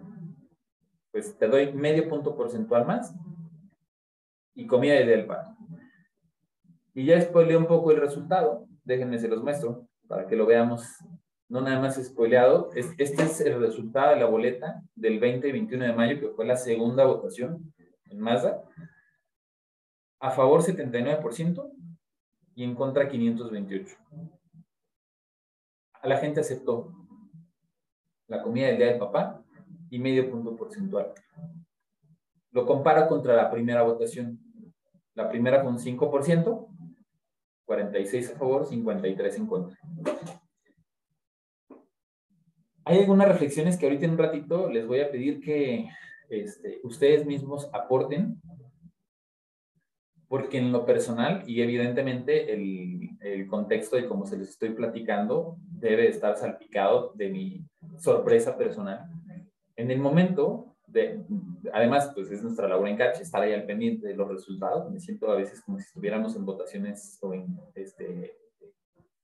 [1.12, 3.16] pues te doy medio punto porcentual más
[4.54, 5.56] y comida del Día del Padre.
[6.94, 8.68] Y ya spoileé un poco el resultado.
[8.84, 10.86] Déjenme se los muestro para que lo veamos
[11.48, 12.72] no nada más spoileado.
[12.76, 16.46] Este es el resultado de la boleta del 20 y 21 de mayo, que fue
[16.46, 17.74] la segunda votación
[18.10, 18.64] en Mazda.
[20.24, 21.70] A favor 79%
[22.56, 23.98] y en contra 528.
[26.02, 26.94] A la gente aceptó
[28.28, 29.44] la comida del día del papá
[29.90, 31.12] y medio punto porcentual.
[32.52, 34.40] Lo comparo contra la primera votación.
[35.14, 36.68] La primera con 5%,
[37.66, 39.78] 46 a favor, 53 en contra.
[42.86, 45.90] Hay algunas reflexiones que ahorita en un ratito les voy a pedir que
[46.30, 48.42] este, ustedes mismos aporten,
[50.34, 55.58] porque en lo personal y evidentemente el, el contexto de cómo se les estoy platicando
[55.70, 57.64] debe estar salpicado de mi
[58.00, 59.06] sorpresa personal.
[59.76, 61.24] En el momento, de,
[61.72, 64.90] además, pues es nuestra labor en Catch, estar ahí al pendiente de los resultados.
[64.92, 68.36] Me siento a veces como si estuviéramos en votaciones o en, este,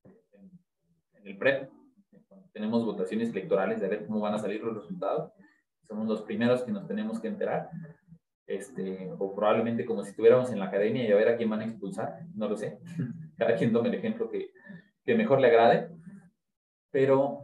[0.03, 0.51] en,
[1.15, 1.71] en el PREP
[2.53, 5.31] tenemos votaciones electorales de ver cómo van a salir los resultados.
[5.87, 7.71] Somos los primeros que nos tenemos que enterar.
[8.49, 11.61] Este, o probablemente como si estuviéramos en la academia y a ver a quién van
[11.61, 12.79] a expulsar, no lo sé.
[13.37, 14.49] Cada quien tome el ejemplo que,
[15.05, 15.91] que mejor le agrade.
[16.89, 17.43] Pero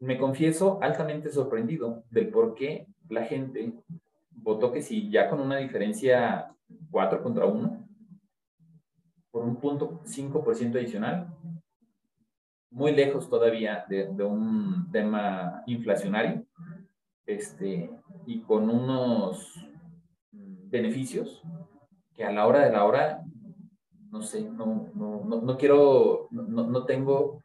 [0.00, 3.74] me confieso altamente sorprendido del por qué la gente
[4.30, 6.50] votó que si ya con una diferencia
[6.90, 7.86] 4 contra 1,
[9.30, 11.36] por un punto 5% adicional,
[12.70, 16.46] muy lejos todavía de, un tema inflacionario
[17.26, 17.90] este,
[18.24, 19.54] y con unos
[20.74, 21.42] beneficios
[22.14, 23.22] que a la hora de la hora,
[24.10, 27.42] no sé, no, no, no, quiero, no, no tengo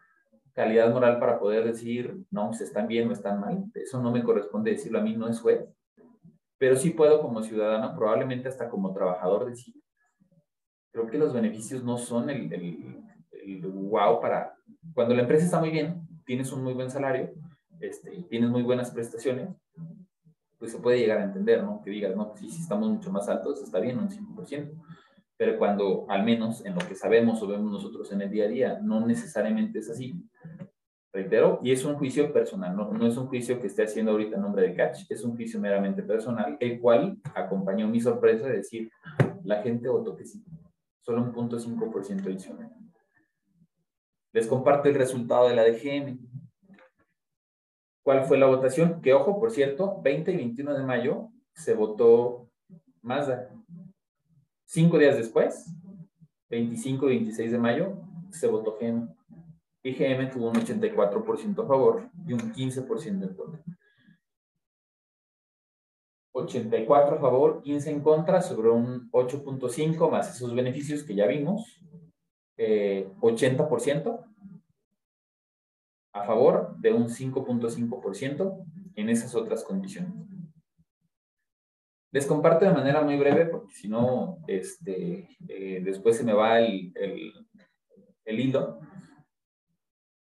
[0.54, 3.66] calidad moral para poder decir, no, se están bien o están mal.
[3.76, 5.64] Eso no me corresponde decirlo a mí, no es juez.
[6.58, 9.76] Pero sí puedo como ciudadano, probablemente hasta como trabajador, decir,
[10.92, 14.56] creo que los beneficios no son el, el, el wow para,
[14.94, 17.32] cuando la empresa está muy bien, tienes un muy buen salario,
[17.80, 19.50] este, tienes muy buenas prestaciones,
[20.60, 21.82] pues se puede llegar a entender, ¿no?
[21.82, 24.72] Que digas, no, sí, si estamos mucho más altos, está bien, un 5%.
[25.38, 28.50] Pero cuando, al menos en lo que sabemos o vemos nosotros en el día a
[28.50, 30.22] día, no necesariamente es así.
[31.14, 34.36] Reitero, y es un juicio personal, no, no es un juicio que esté haciendo ahorita
[34.36, 38.58] en nombre de Catch, es un juicio meramente personal, el cual acompañó mi sorpresa de
[38.58, 38.92] decir,
[39.44, 40.44] la gente votó que sí,
[41.00, 42.70] solo un punto 5% adicional.
[44.32, 46.20] Les comparto el resultado de la DGM.
[48.10, 49.04] ¿Cuál fue la votación?
[49.04, 52.50] Que ojo, por cierto, 20 y 21 de mayo se votó
[53.04, 53.52] Mazda.
[54.66, 55.72] Cinco días después,
[56.50, 58.02] 25 y 26 de mayo,
[58.32, 59.16] se votó GM.
[59.84, 63.64] Y GM tuvo un 84% a favor y un 15% en contra.
[66.32, 71.80] 84 a favor, 15 en contra, sobre un 8.5 más esos beneficios que ya vimos,
[72.58, 74.20] 80% eh,
[76.20, 78.64] a favor de un 5.5%
[78.96, 80.14] en esas otras condiciones.
[82.12, 86.60] Les comparto de manera muy breve porque si no, este, eh, después se me va
[86.60, 86.92] el,
[88.26, 88.80] el, hilo.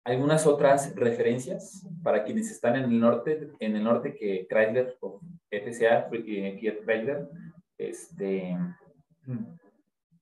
[0.04, 5.20] Algunas otras referencias para quienes están en el norte, en el norte que Chrysler o
[5.50, 7.28] FCA, Chrysler,
[7.78, 8.58] este,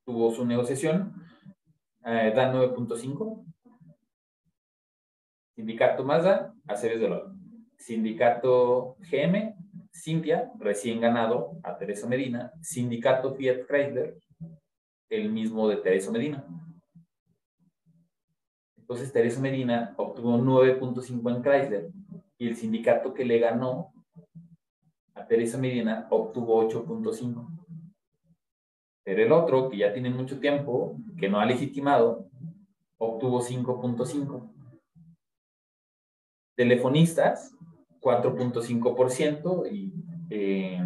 [0.04, 1.14] tuvo su negociación,
[2.04, 3.44] eh, dan 9.5.
[5.60, 7.34] Sindicato Mazda, Aceres de Oro.
[7.76, 9.54] Sindicato GM,
[9.92, 12.50] Cintia, recién ganado a Teresa Medina.
[12.62, 14.16] Sindicato Fiat Chrysler,
[15.10, 16.46] el mismo de Teresa Medina.
[18.78, 21.90] Entonces Teresa Medina obtuvo 9.5 en Chrysler
[22.38, 23.92] y el sindicato que le ganó
[25.12, 27.46] a Teresa Medina obtuvo 8.5.
[29.04, 32.30] Pero el otro, que ya tiene mucho tiempo, que no ha legitimado,
[32.96, 34.59] obtuvo 5.5.
[36.54, 37.54] Telefonistas,
[38.00, 39.92] 4.5% y
[40.30, 40.80] eh,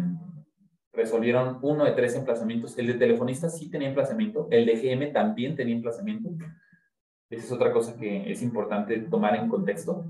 [0.93, 2.77] resolvieron uno de tres emplazamientos.
[2.77, 6.29] El de telefonistas sí tenía emplazamiento, el de GM también tenía emplazamiento.
[7.29, 10.05] Esa es otra cosa que es importante tomar en contexto.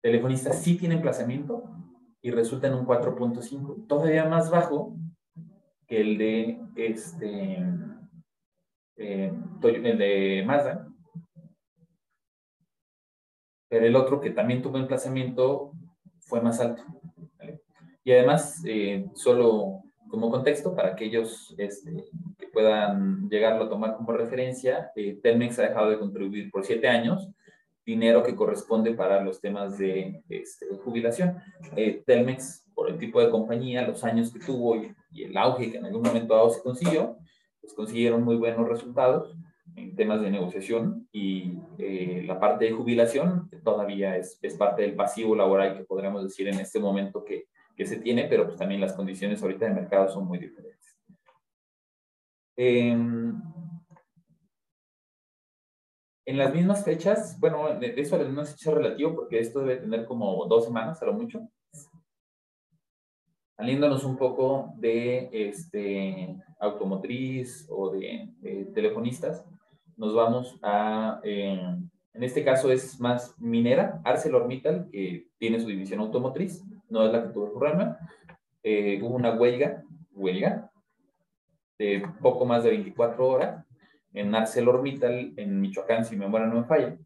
[0.00, 1.64] Telefonistas sí tiene emplazamiento
[2.22, 4.96] y resulta en un 4.5, todavía más bajo
[5.86, 7.58] que el de este
[8.96, 9.32] eh,
[9.62, 10.87] el de Mazda.
[13.68, 15.72] Pero el otro que también tuvo emplazamiento
[16.20, 16.82] fue más alto.
[18.04, 22.04] Y además, eh, solo como contexto, para aquellos este,
[22.38, 26.88] que puedan llegarlo a tomar como referencia, eh, Telmex ha dejado de contribuir por siete
[26.88, 27.28] años
[27.88, 31.38] dinero que corresponde para los temas de este, jubilación.
[31.74, 35.78] Eh, Telmex, por el tipo de compañía, los años que tuvo y, el auge que
[35.78, 37.16] en algún momento dado se consiguió,
[37.62, 39.34] pues consiguieron muy buenos resultados
[39.82, 44.94] en temas de negociación y eh, la parte de jubilación todavía es, es, parte del
[44.94, 48.80] pasivo laboral que podríamos decir en este momento que, que se tiene, pero pues también
[48.80, 50.98] las condiciones ahorita de mercado son muy diferentes.
[52.56, 52.90] Eh,
[56.28, 60.44] en las mismas fechas, bueno, eso no es hecho relativo porque esto debe tener como
[60.46, 61.48] dos semanas a lo mucho.
[63.56, 68.28] Saliéndonos un poco de este, automotriz o de,
[68.74, 69.42] telefonistas,
[69.98, 71.60] nos vamos a, eh,
[72.14, 77.22] en este caso es más minera, ArcelorMittal, que tiene su división automotriz, no es la
[77.22, 77.98] que tuvo el programa.
[78.62, 79.82] Eh, hubo una huelga,
[80.12, 80.70] huelga,
[81.78, 83.64] de poco más de 24 horas,
[84.14, 86.96] en ArcelorMittal, en Michoacán, si mi memoria no me falla.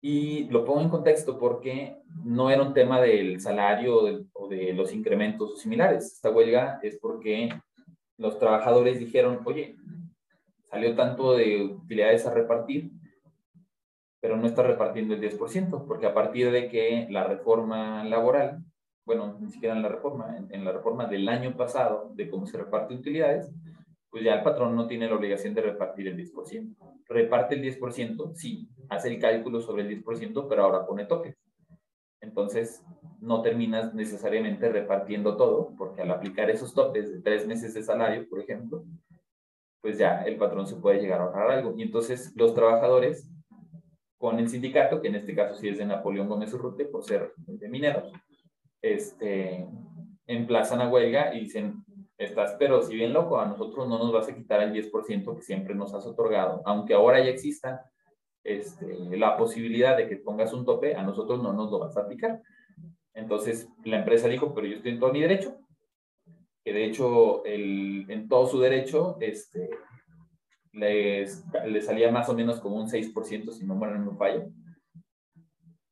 [0.00, 4.92] Y lo pongo en contexto porque no era un tema del salario o de, los
[4.92, 6.12] incrementos similares.
[6.14, 7.48] Esta huelga es porque
[8.16, 9.76] los trabajadores dijeron, oye,
[10.70, 12.90] salió tanto de utilidades a repartir,
[14.20, 18.64] pero no está repartiendo el 10%, porque a partir de que la reforma laboral,
[19.04, 22.58] bueno, ni siquiera en la reforma, en la reforma del año pasado de cómo se
[22.58, 23.52] reparte utilidades,
[24.10, 26.74] pues ya el patrón no tiene la obligación de repartir el 10%.
[27.08, 31.36] Reparte el 10%, sí, hace el cálculo sobre el 10%, pero ahora pone toques.
[32.20, 32.82] Entonces,
[33.20, 38.28] no terminas necesariamente repartiendo todo, porque al aplicar esos topes de tres meses de salario,
[38.28, 38.84] por ejemplo,
[39.86, 41.72] pues ya el patrón se puede llegar a ahorrar algo.
[41.76, 43.30] Y entonces los trabajadores,
[44.18, 47.32] con el sindicato, que en este caso sí es de Napoleón Gómez Urrute, por ser
[47.36, 48.10] de mineros,
[48.82, 49.64] este,
[50.26, 51.84] emplazan a huelga y dicen,
[52.18, 55.42] estás, pero si bien loco, a nosotros no nos vas a quitar el 10% que
[55.42, 57.88] siempre nos has otorgado, aunque ahora ya exista
[58.42, 62.00] este, la posibilidad de que pongas un tope, a nosotros no nos lo vas a
[62.00, 62.42] aplicar.
[63.14, 65.60] Entonces la empresa dijo, pero yo estoy en todo mi derecho,
[66.66, 69.70] que de hecho el, en todo su derecho este,
[70.72, 74.50] les, les, salía más o menos como un 6%, si no me no fallo.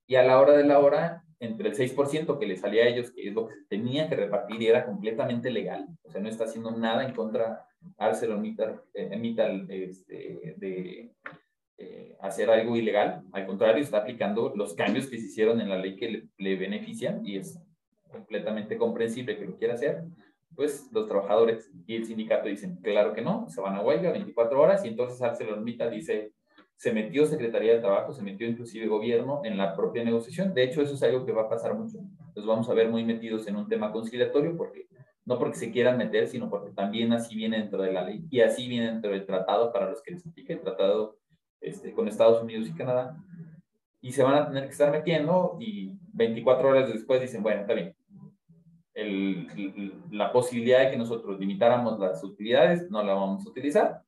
[0.08, 3.12] Y a la hora de la hora, entre el 6% que le salía a ellos,
[3.12, 6.42] que es lo que tenía que repartir y era completamente legal, o sea, no está
[6.42, 11.12] haciendo nada en contra ArcelorMittal eh, este, de
[11.78, 15.78] eh, hacer algo ilegal, al contrario, está aplicando los cambios que se hicieron en la
[15.78, 17.60] ley que le, benefician y es
[18.10, 20.02] completamente comprensible que lo quiera hacer,
[20.54, 24.60] pues los trabajadores y el sindicato dicen, claro que no, se van a huelga 24
[24.60, 26.32] horas y entonces ArcelorMittal dice,
[26.76, 30.54] se metió Secretaría de Trabajo, se metió inclusive gobierno en la propia negociación.
[30.54, 31.98] De hecho, eso es algo que va a pasar mucho.
[32.34, 34.88] Nos vamos a ver muy metidos en un tema conciliatorio, porque
[35.24, 38.40] no porque se quieran meter, sino porque también así viene dentro de la ley y
[38.40, 41.16] así viene dentro del tratado para los que les aplique el tratado
[41.60, 43.16] este, con Estados Unidos y Canadá.
[44.02, 47.72] Y se van a tener que estar metiendo y 24 horas después dicen, bueno, está
[47.72, 47.96] bien.
[48.94, 54.04] El, la posibilidad de que nosotros limitáramos las utilidades no la vamos a utilizar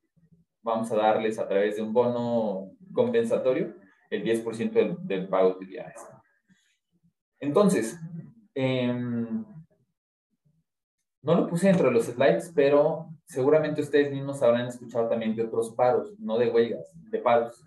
[0.66, 3.72] vamos a darles a través de un bono compensatorio
[4.10, 6.04] el 10% del, del, pago de utilidades.
[7.38, 7.96] Entonces,
[8.52, 9.44] em,
[11.22, 15.44] no lo puse dentro de los slides, pero seguramente ustedes mismos habrán escuchado también de
[15.44, 17.64] otros paros, no de huelgas, de paros.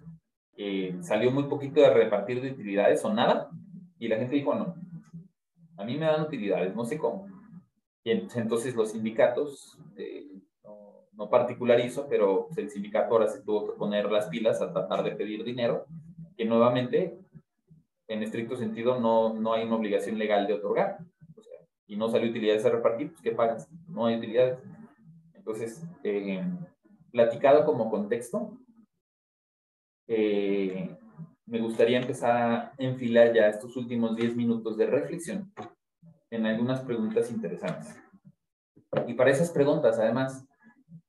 [1.01, 3.49] salió muy poquito de repartir de utilidades o nada,
[3.97, 4.75] y la gente dijo, no,
[5.79, 7.25] a mí me dan utilidades, no sé cómo.
[8.03, 10.27] Entonces los sindicatos, eh,
[11.13, 15.11] no, particularizo, pero el sindicato ahora se tuvo que poner las pilas a tratar de
[15.11, 15.85] pedir dinero,
[16.35, 17.17] que nuevamente,
[18.07, 20.99] en estricto sentido, no, no hay una obligación legal de otorgar.
[21.87, 23.67] y no sale utilidades a repartir, pues ¿qué pagas?
[23.87, 24.59] No hay utilidades.
[25.33, 26.43] Entonces, eh,
[27.11, 28.57] platicado como contexto,
[30.07, 30.98] eh,
[31.49, 35.51] me gustaría empezar a enfilar ya estos últimos 10 minutos de reflexión
[36.29, 37.99] en algunas preguntas interesantes.
[39.07, 40.45] Y para esas preguntas, además,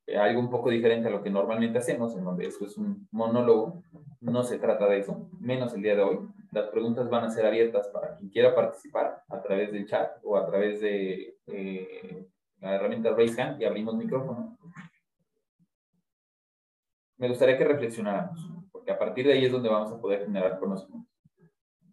[0.07, 3.07] eh, algo un poco diferente a lo que normalmente hacemos, en donde eso es un
[3.11, 3.83] monólogo,
[4.19, 6.19] no se trata de eso, menos el día de hoy.
[6.51, 10.37] Las preguntas van a ser abiertas para quien quiera participar a través del chat o
[10.37, 12.27] a través de eh,
[12.59, 14.57] la herramienta Raise Hand y abrimos micrófono.
[17.17, 20.59] Me gustaría que reflexionáramos, porque a partir de ahí es donde vamos a poder generar
[20.59, 21.07] conocimiento.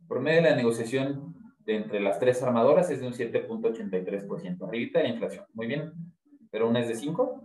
[0.07, 1.35] Por medio de la negociación
[1.67, 4.67] entre las tres armadoras es de un 7.83%.
[4.67, 5.45] Arribita la inflación.
[5.53, 5.93] Muy bien.
[6.51, 7.43] Pero una es de 5,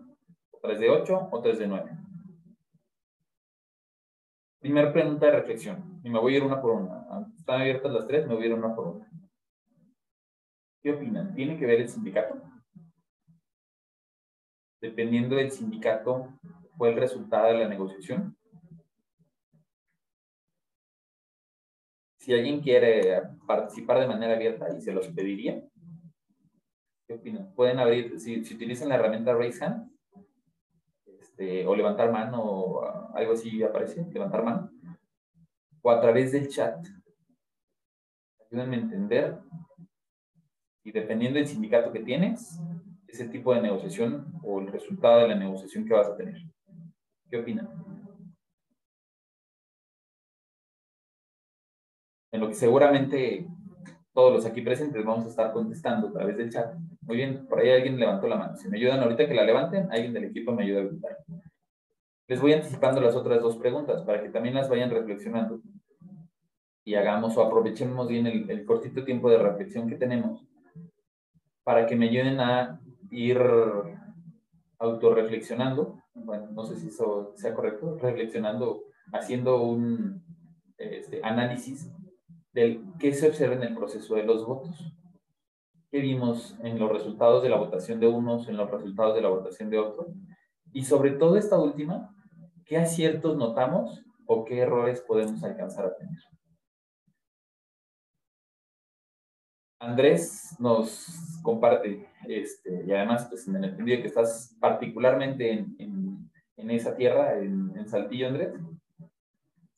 [0.49, 1.91] otra es de 8, otra es de 9.
[4.61, 5.99] Primera pregunta de reflexión.
[6.05, 7.05] Y me voy a ir una por una.
[7.37, 9.11] Están abiertas las tres, me voy a ir una por una.
[10.81, 11.35] ¿Qué opinan?
[11.35, 12.41] ¿Tiene que ver el sindicato?
[14.79, 16.29] Dependiendo del sindicato,
[16.77, 18.37] ¿fue el resultado de la negociación?
[22.23, 25.61] Si alguien quiere participar de manera abierta y se los pediría,
[27.05, 27.53] ¿qué opinan?
[27.53, 29.91] Pueden abrir, si, utilizan la herramienta Raise Hand,
[31.19, 34.71] este, o levantar mano, o algo así aparece, levantar mano,
[35.81, 36.77] o a través del chat.
[38.49, 39.37] Ayúdenme a entender,
[40.85, 42.57] y dependiendo del sindicato que tienes,
[43.05, 46.41] ese tipo de negociación o el resultado de la negociación que vas a tener.
[47.29, 47.67] ¿Qué opinan?
[52.33, 53.47] En lo que seguramente
[54.11, 56.75] todos los aquí presentes vamos a estar contestando a través del chat.
[57.01, 58.57] Muy bien, por ahí alguien levantó la mano.
[58.57, 61.17] Si me ayudan ahorita que la levanten, alguien del equipo me ayuda a levantar.
[62.27, 65.61] Les voy anticipando las otras dos preguntas para que también las vayan reflexionando
[66.83, 70.43] y hagamos o aprovechemos bien el, el cortito tiempo de reflexión que tenemos
[71.63, 72.81] para que me ayuden a
[73.11, 73.39] ir
[74.79, 80.23] autorreflexionando, bueno, no sé si eso sea correcto, reflexionando, haciendo un
[80.77, 81.91] este, análisis
[82.53, 84.93] del qué se observa en el proceso de los votos.
[85.91, 89.29] ¿Qué vimos en los resultados de la votación de unos, en los resultados de la
[89.29, 90.07] votación de otros?
[90.71, 92.15] Y sobre todo esta última,
[92.65, 96.19] ¿qué aciertos notamos o qué errores podemos alcanzar a tener?
[99.79, 106.31] Andrés nos comparte, este, y además, pues en el entendido que estás particularmente en, en,
[106.55, 108.53] en esa tierra, en, en Saltillo, Andrés,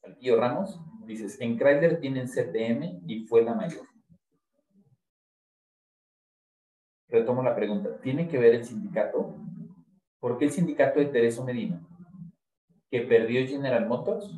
[0.01, 3.85] Saltillo Ramos, Dices, en Chrysler tienen CTM y fue la mayor.
[7.07, 7.99] Retomo la pregunta.
[8.01, 9.35] ¿Tiene que ver el sindicato?
[10.19, 11.79] ¿Por qué el sindicato de Tereso Medina,
[12.89, 14.33] que perdió General Motors,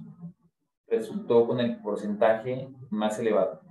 [0.88, 3.62] resultó con el porcentaje más elevado?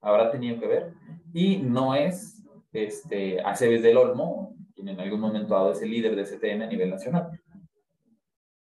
[0.00, 0.94] ¿Habrá tenido que ver?
[1.32, 6.24] Y no es este, Aceves del Olmo, quien en algún momento dado ese líder de
[6.24, 7.38] CTM a nivel nacional.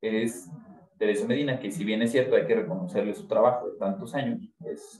[0.01, 0.49] Es
[0.97, 4.39] Teresa Medina, que si bien es cierto, hay que reconocerle su trabajo de tantos años,
[4.65, 4.99] es,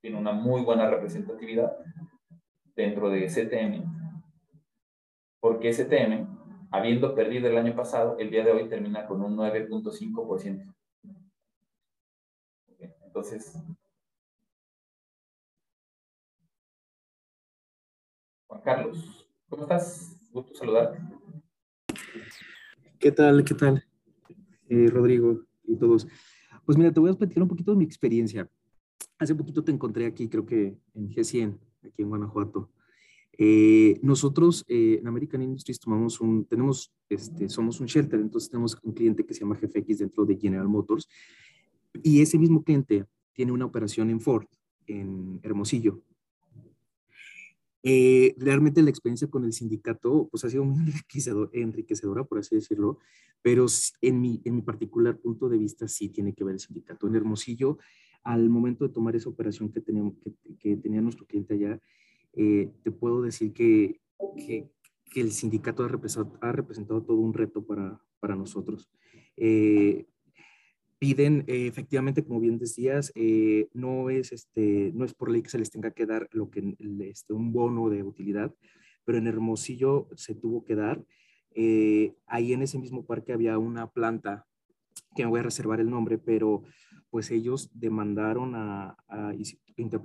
[0.00, 1.72] tiene una muy buena representatividad
[2.74, 3.84] dentro de STM,
[5.40, 6.26] porque STM,
[6.70, 10.74] habiendo perdido el año pasado, el día de hoy termina con un 9.5%.
[12.78, 13.58] Entonces,
[18.46, 20.16] Juan Carlos, ¿cómo estás?
[20.32, 21.00] Gusto saludarte.
[23.00, 23.44] ¿Qué tal?
[23.44, 23.89] ¿Qué tal?
[24.70, 26.06] Eh, Rodrigo y todos.
[26.64, 28.48] Pues mira, te voy a platicar un poquito de mi experiencia.
[29.18, 32.70] Hace poquito te encontré aquí, creo que en G100, aquí en Guanajuato.
[33.36, 38.92] Eh, nosotros eh, en American Industries tomamos tenemos, este, somos un shelter, entonces tenemos un
[38.92, 41.08] cliente que se llama GFX dentro de General Motors
[42.02, 44.46] y ese mismo cliente tiene una operación en Ford,
[44.86, 46.00] en Hermosillo.
[47.82, 50.92] Eh, realmente la experiencia con el sindicato pues ha sido muy
[51.52, 52.98] enriquecedora, por así decirlo,
[53.42, 53.66] pero
[54.02, 57.06] en mi, en mi particular punto de vista sí tiene que ver el sindicato.
[57.06, 57.78] En Hermosillo,
[58.22, 61.80] al momento de tomar esa operación que, teníamos, que, que tenía nuestro cliente allá,
[62.34, 64.00] eh, te puedo decir que,
[64.36, 64.70] que,
[65.10, 68.90] que, el sindicato ha representado, ha representado todo un reto para, para nosotros.
[69.36, 70.06] Eh,
[71.00, 75.48] piden, eh, efectivamente, como bien decías, eh, no, es este, no es por ley que
[75.48, 78.54] se les tenga que dar lo que, este, un bono de utilidad,
[79.04, 81.02] pero en Hermosillo se tuvo que dar.
[81.54, 84.46] Eh, ahí en ese mismo parque había una planta
[85.16, 86.64] que me voy a reservar el nombre, pero
[87.08, 89.32] pues ellos demandaron a, a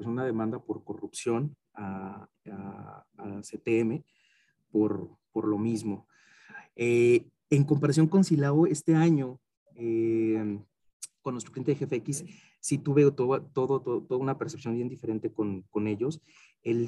[0.06, 2.30] una demanda por corrupción a,
[3.41, 4.02] CTM
[4.72, 6.08] por, por, lo mismo.
[6.78, 9.41] Eh, en comparación con Silao, este año,
[9.76, 10.58] eh,
[11.26, 12.24] con nuestro cliente de GFX,
[12.60, 16.22] sí tuve todo, todo, toda una percepción bien diferente con, con ellos.
[16.62, 16.86] El,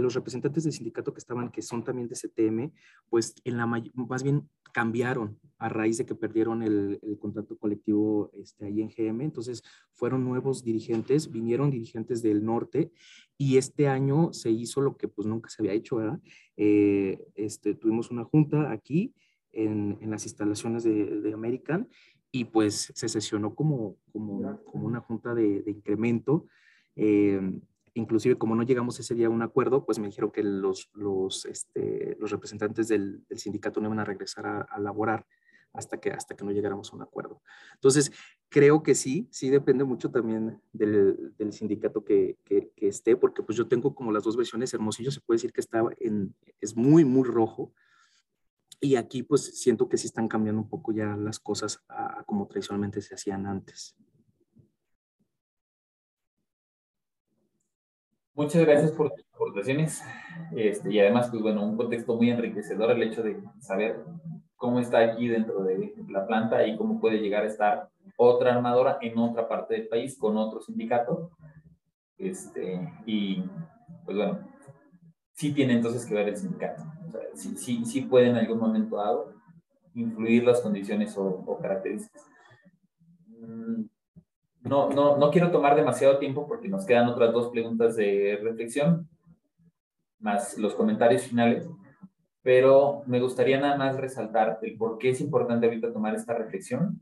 [0.00, 2.70] los representantes del sindicato que estaban, que son también de CTM,
[3.10, 8.30] pues en la más bien cambiaron a raíz de que perdieron el, el contrato colectivo
[8.34, 9.24] este, ahí en GM.
[9.24, 12.92] Entonces fueron nuevos dirigentes, vinieron dirigentes del norte
[13.36, 16.20] y este año se hizo lo que pues nunca se había hecho, ¿verdad?
[16.56, 19.12] Eh, este, tuvimos una junta aquí
[19.54, 21.88] en, en las instalaciones de, de, American
[22.34, 26.48] y pues se sesionó como, como, como una junta de, de incremento.
[26.96, 27.40] Eh,
[27.94, 31.44] inclusive como no llegamos ese día a un acuerdo, pues me dijeron que los, los,
[31.44, 35.24] este, los representantes del, del, sindicato no iban a regresar a, a, laborar
[35.72, 37.40] hasta que, hasta que no llegáramos a un acuerdo.
[37.74, 38.10] Entonces,
[38.48, 43.44] creo que sí, sí depende mucho también del, del sindicato que, que, que, esté, porque
[43.44, 46.74] pues yo tengo como las dos versiones, Hermosillo se puede decir que está en, es
[46.74, 47.72] muy, muy rojo,
[48.80, 52.24] y aquí pues siento que sí están cambiando un poco ya las cosas a, a
[52.24, 53.96] como tradicionalmente se hacían antes.
[58.36, 60.02] Muchas gracias por tus aportaciones
[60.56, 64.04] este, y además, pues bueno, un contexto muy enriquecedor el hecho de saber
[64.56, 68.98] cómo está aquí dentro de la planta y cómo puede llegar a estar otra armadora
[69.00, 71.30] en otra parte del país con otro sindicato.
[72.18, 73.44] Este, y
[74.04, 74.40] pues bueno,
[75.34, 76.82] sí tiene entonces que ver el sindicato.
[77.06, 79.34] O sea, sí, sí, sí puede en algún momento dado
[79.94, 82.24] influir las condiciones o, o características.
[83.28, 83.84] Mm,
[84.62, 89.08] no, no, no quiero tomar demasiado tiempo porque nos quedan otras dos preguntas de reflexión,
[90.18, 91.68] más los comentarios finales,
[92.42, 96.98] pero me gustaría nada más resaltar el por qué es importante ahorita tomar esta reflexión.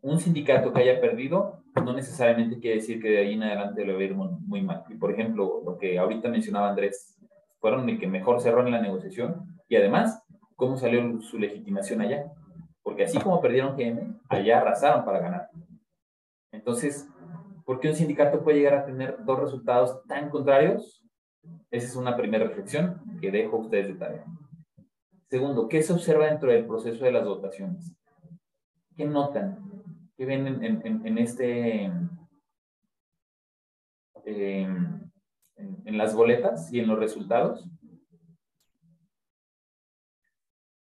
[0.00, 3.94] Un sindicato que haya perdido no necesariamente quiere decir que de ahí en adelante lo
[3.94, 4.84] va a ir muy, mal.
[4.88, 7.19] Y por ejemplo, lo que ahorita mencionaba Andrés,
[7.60, 10.22] fueron el que mejor cerró en la negociación y además,
[10.56, 12.32] cómo salió su legitimación allá.
[12.82, 15.50] Porque así como perdieron GM, allá arrasaron para ganar.
[16.50, 17.08] Entonces,
[17.64, 21.04] ¿por qué un sindicato puede llegar a tener dos resultados tan contrarios?
[21.70, 24.24] Esa es una primera reflexión que dejo a ustedes de tarea.
[25.28, 27.94] Segundo, ¿qué se observa dentro del proceso de las votaciones?
[28.96, 29.58] ¿Qué notan?
[30.16, 31.84] ¿Qué ven en, este,
[34.24, 35.09] em,
[35.84, 37.68] en, las boletas y en los resultados?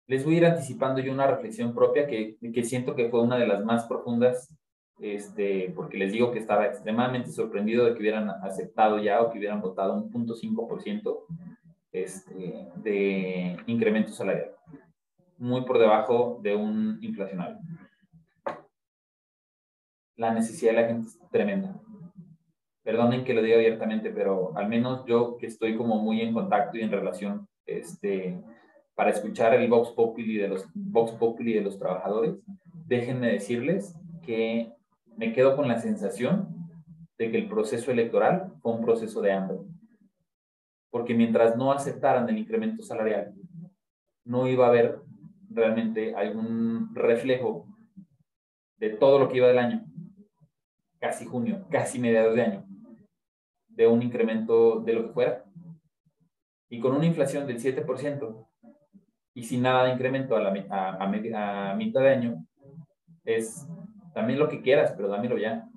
[0.06, 3.38] Les voy a ir anticipando yo una reflexión propia que, que siento que fue una
[3.38, 4.54] de las más profundas
[4.98, 9.38] este, porque les digo que estaba extremadamente sorprendido de que hubieran aceptado ya o que
[9.38, 10.34] hubieran votado un punto
[11.92, 14.52] este, de incremento salarial,
[15.38, 17.58] muy por debajo de un inflacionario.
[20.16, 21.80] La necesidad de la gente es tremenda.
[22.84, 26.76] Perdonen que lo diga abiertamente, pero al menos yo que estoy como muy en contacto
[26.76, 28.38] y en relación este,
[28.94, 32.36] para escuchar el Vox Populi de los, Vox Populi de los trabajadores,
[32.86, 34.70] déjenme decirles que
[35.16, 36.48] me quedo con la sensación
[37.16, 39.58] de que el proceso electoral fue un proceso de hambre.
[40.90, 43.32] Porque mientras no aceptaran el incremento salarial,
[44.24, 45.00] no iba a haber
[45.50, 47.66] realmente algún reflejo
[48.76, 49.84] de todo lo que iba del año,
[50.98, 52.66] casi junio, casi mediados de año,
[53.74, 55.44] de un incremento de lo que fuera.
[56.68, 58.46] Y con una inflación del 7%
[59.34, 62.46] y sin nada de incremento a, la, a, a mitad de año,
[63.24, 63.66] es
[64.14, 65.68] también lo que quieras, pero dámelo ya.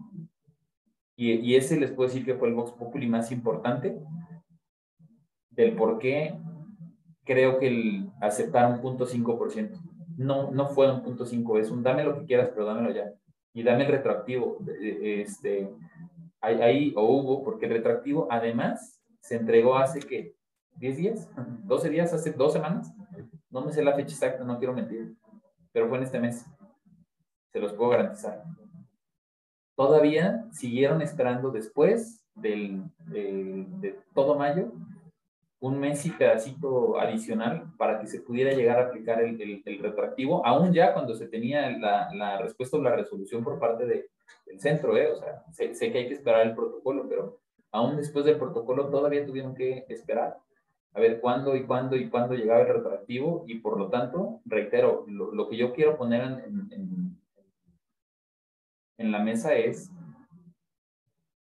[1.15, 3.97] Y, y, ese les puedo decir que fue el Vox Populi más importante
[5.49, 6.35] del por qué
[7.23, 9.81] creo que el aceptar un punto 5%.
[10.17, 13.11] No, no fue un punto 5, es un dame lo que quieras, pero dámelo ya.
[13.53, 14.59] Y dame el retroactivo.
[14.79, 15.69] Este,
[16.41, 20.35] ahí, o hubo, porque el retroactivo además se entregó hace que
[20.75, 21.29] 10 días,
[21.65, 22.93] 12 días, hace dos semanas.
[23.49, 25.15] No me sé la fecha exacta, no quiero mentir,
[25.71, 26.45] pero fue en este mes
[27.51, 28.43] se los puedo garantizar.
[29.75, 34.71] Todavía siguieron esperando después del, de, todo mayo
[35.59, 40.45] un mes y pedacito adicional para que se pudiera llegar a aplicar el, el, retroactivo,
[40.45, 44.07] aún ya cuando se tenía la, la, respuesta o la resolución por parte de,
[44.45, 45.11] del centro, ¿eh?
[45.11, 47.39] o sea, sé, sé, que hay que esperar el protocolo, pero
[47.71, 50.37] aún después del protocolo todavía tuvieron que esperar
[50.93, 55.05] a ver cuándo y cuándo y cuándo llegaba el retroactivo y por lo tanto, reitero,
[55.07, 57.17] lo, lo que yo quiero poner en, en,
[58.97, 59.91] en la mesa es,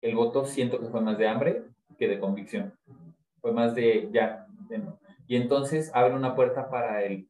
[0.01, 1.63] el voto siento que fue más de hambre
[1.97, 2.73] que de convicción.
[3.41, 4.47] Fue más de ya.
[5.27, 7.27] Y entonces abre una puerta para el,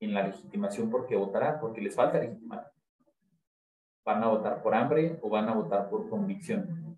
[0.00, 2.69] en la legitimación porque votará, porque les falta legitimar.
[4.04, 6.96] Van a votar por hambre o van a votar por convicción.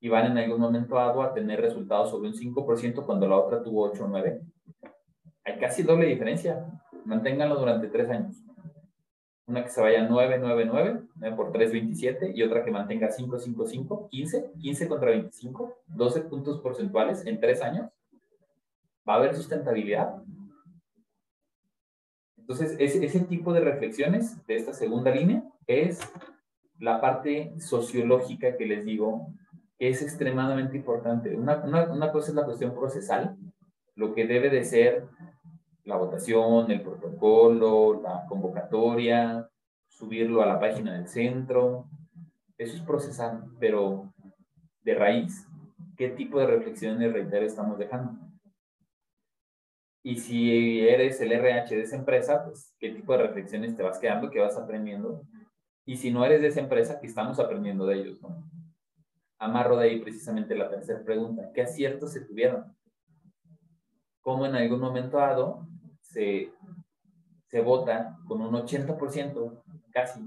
[0.00, 3.62] Y van en algún momento dado a tener resultados sobre un 5% cuando la otra
[3.62, 4.42] tuvo 8 o 9.
[5.44, 6.66] Hay casi doble diferencia.
[7.04, 8.36] Manténganlo durante tres años.
[9.46, 13.10] Una que se vaya 9, 9, 9, 9 por 3, 27, y otra que mantenga
[13.10, 17.90] 5, 5, 5, 15, 15 contra 25, 12 puntos porcentuales en tres años.
[19.08, 20.22] ¿Va a haber sustentabilidad?
[22.36, 26.00] Entonces, ese, ese tipo de reflexiones de esta segunda línea es
[26.78, 29.28] la parte sociológica que les digo,
[29.78, 31.34] que es extremadamente importante.
[31.36, 33.36] Una, una, una cosa es la cuestión procesal,
[33.94, 35.06] lo que debe de ser
[35.84, 39.48] la votación, el protocolo, la convocatoria,
[39.88, 41.86] subirlo a la página del centro.
[42.56, 44.12] Eso es procesal, pero
[44.82, 45.46] de raíz,
[45.96, 48.18] ¿qué tipo de reflexiones, reitero, estamos dejando?
[50.04, 53.98] Y si eres el RH de esa empresa, pues qué tipo de reflexiones te vas
[53.98, 55.22] quedando, qué vas aprendiendo.
[55.84, 58.20] Y si no eres de esa empresa, ¿qué estamos aprendiendo de ellos?
[59.38, 61.50] Amarro de ahí precisamente la tercera pregunta.
[61.52, 62.76] ¿Qué aciertos se tuvieron?
[64.20, 65.66] ¿Cómo en algún momento dado
[66.00, 66.52] se,
[67.46, 70.20] se vota con un 80% casi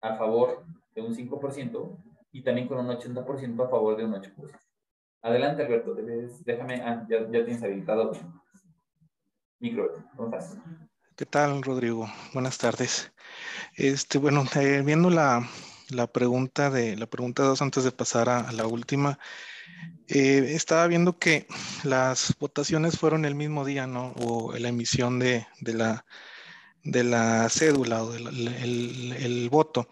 [0.00, 1.98] a favor de un 5%
[2.32, 4.58] y también con un 80% a favor de un 8%?
[5.24, 5.94] Adelante, Alberto.
[6.44, 6.82] Déjame.
[6.82, 8.12] Ah, ya, ya tienes habilitado
[11.16, 12.06] ¿Qué tal, Rodrigo?
[12.34, 13.13] Buenas tardes.
[13.76, 15.48] Este, bueno, eh, viendo la,
[16.12, 19.18] pregunta de la pregunta dos antes de pasar a, la última,
[20.08, 21.46] eh, estaba viendo que
[21.82, 24.12] las votaciones fueron el mismo día, ¿no?
[24.20, 25.46] O la emisión de,
[26.84, 29.88] la cédula o el, voto.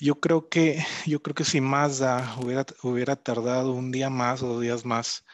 [0.00, 4.48] Yo creo que yo creo que si Mazda hubiera, hubiera tardado un día más o
[4.48, 5.24] dos días más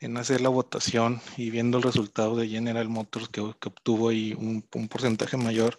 [0.00, 4.62] en hacer la votación y viendo el resultado de General Motors que, obtuvo ahí un,
[4.88, 5.78] porcentaje mayor,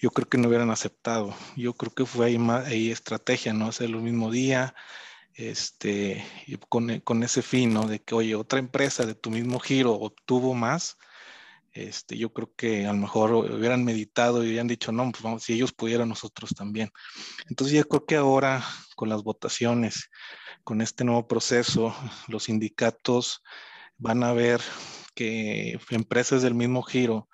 [0.00, 1.34] yo creo que no hubieran aceptado.
[1.56, 3.66] Yo creo que fue ahí, ahí estrategia, ¿no?
[3.66, 4.74] Hacerlo el mismo día,
[5.34, 6.24] este,
[6.68, 7.86] con, con, ese fin, ¿no?
[7.86, 10.96] De que, oye, otra empresa de tu mismo giro obtuvo más,
[11.72, 15.44] este, yo creo que a lo mejor hubieran meditado y hubieran dicho, no, pues vamos,
[15.44, 16.90] si ellos pudieran, nosotros también.
[17.48, 18.64] Entonces yo creo que ahora
[18.96, 20.10] con las votaciones,
[20.64, 21.94] con este nuevo proceso,
[22.28, 23.42] los sindicatos
[23.98, 24.60] van a ver
[25.14, 27.28] que empresas del mismo giro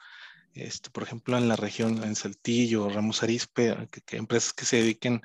[0.56, 5.22] este, por ejemplo, en la región, en Saltillo, Ramos Arizpe, que, empresas que se dediquen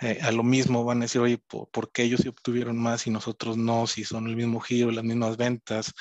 [0.00, 3.56] eh, a lo mismo van a decir, oye, ¿por, qué ellos obtuvieron más y nosotros
[3.56, 3.86] no?
[3.86, 5.92] Si son el mismo giro, las mismas ventas,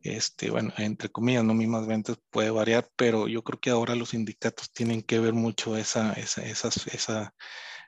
[0.00, 4.10] este, bueno, entre comillas, no mismas ventas, puede variar, pero yo creo que ahora los
[4.10, 7.34] sindicatos tienen que ver mucho esa, esa, esa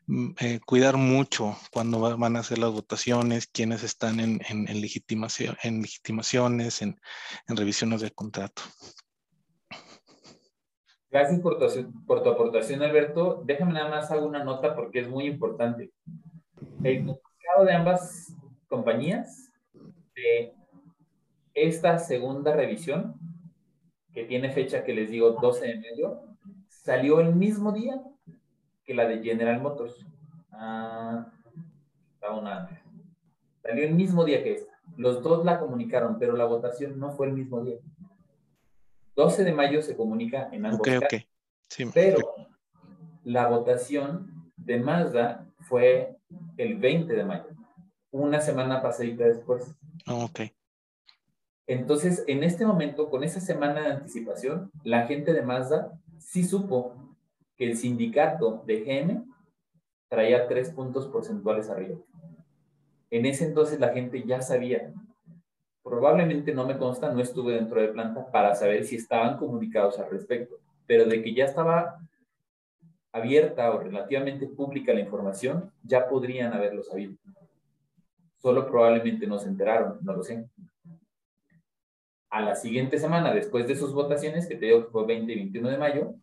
[0.07, 4.81] mm, eh, cuidar mucho cuando van a hacer las votaciones, quienes están en, en, en,
[4.81, 7.01] legitimación, en legitimaciones, en,
[7.49, 8.63] en revisiones de contrato.
[11.17, 11.59] Gracias por
[12.23, 13.43] tu, aportación, Alberto.
[13.47, 15.91] Déjame nada más hago una nota porque es muy importante.
[16.85, 18.37] El comunicado de ambas
[18.69, 19.51] compañías
[20.15, 20.53] de
[21.55, 23.15] esta segunda revisión,
[24.13, 26.23] que tiene fecha que les digo 12 de enero,
[26.69, 27.99] salió el mismo día
[28.85, 30.07] que la de General Motors.
[30.53, 31.33] Ah,
[32.39, 32.69] una,
[33.63, 34.73] salió el mismo día que esta.
[34.99, 37.79] Los dos la comunicaron, pero la votación no fue el mismo día.
[39.17, 41.27] 12 de mayo se comunica en ambos casos.
[41.95, 42.19] pero
[43.25, 46.17] la votación de Mazda fue
[46.59, 47.49] el 20 de mayo,
[48.11, 49.75] una semana pasadita después.
[50.07, 50.41] Oh, ok.
[51.67, 56.95] Entonces, en este momento, con esa semana de anticipación, la gente de Mazda sí supo
[57.57, 59.25] que el sindicato de GM
[60.09, 61.99] traía tres puntos porcentuales arriba.
[63.11, 64.93] En ese entonces la gente ya sabía
[65.87, 70.11] Probablemente no me consta, no estuve dentro de planta para saber si estaban comunicados al
[70.11, 72.01] respecto, pero de que ya estaba
[73.13, 77.15] abierta o relativamente pública la información, ya podrían haberlo sabido.
[78.39, 80.49] Solo probablemente no se enteraron, no lo sé.
[82.31, 85.37] A la siguiente semana, después de sus votaciones, que te digo que fue 20 y
[85.37, 86.15] 21 de mayo,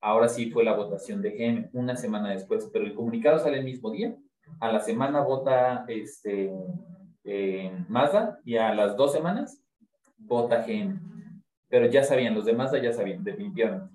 [0.00, 3.64] ahora sí fue la votación de GM, una semana después, pero el comunicado sale el
[3.64, 4.14] mismo día.
[4.60, 6.52] A la semana vota este,
[7.24, 9.60] eh, Mazda y a las dos semanas
[10.18, 11.00] vota GM.
[11.68, 13.92] Pero ya sabían, los de Mazda ya sabían, definitivamente.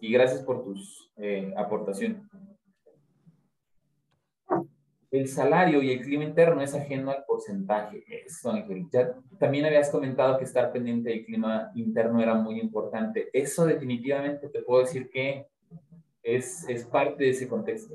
[0.00, 2.22] y gracias por tus eh, aportaciones.
[5.10, 8.04] El salario y el clima interno es ajeno al porcentaje.
[8.26, 8.52] Eso,
[8.92, 13.30] Ya también habías comentado que estar pendiente del clima interno era muy importante.
[13.32, 15.46] Eso definitivamente te puedo decir que
[16.22, 17.94] es, es parte de ese contexto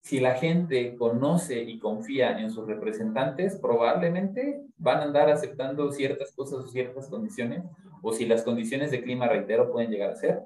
[0.00, 6.32] si la gente conoce y confía en sus representantes, probablemente van a andar aceptando ciertas
[6.32, 7.64] cosas o ciertas condiciones,
[8.02, 10.42] o si las condiciones de clima, reitero, pueden llegar a ser,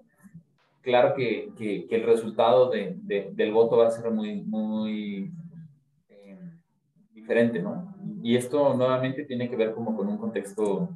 [0.83, 2.97] claro que, que, el resultado de,
[3.33, 5.33] del voto va a ser muy, muy
[6.09, 6.39] eh,
[7.13, 7.95] diferente, ¿no?
[8.23, 10.89] Y esto nuevamente tiene que ver como con un contexto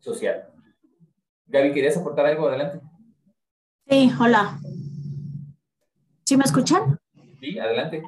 [0.00, 0.48] social.
[1.46, 2.48] Gaby, ¿querías aportar algo?
[2.48, 2.80] Adelante.
[3.88, 4.58] Sí, hola.
[6.24, 6.98] ¿Sí me escuchan?
[7.42, 8.04] Sí, adelante.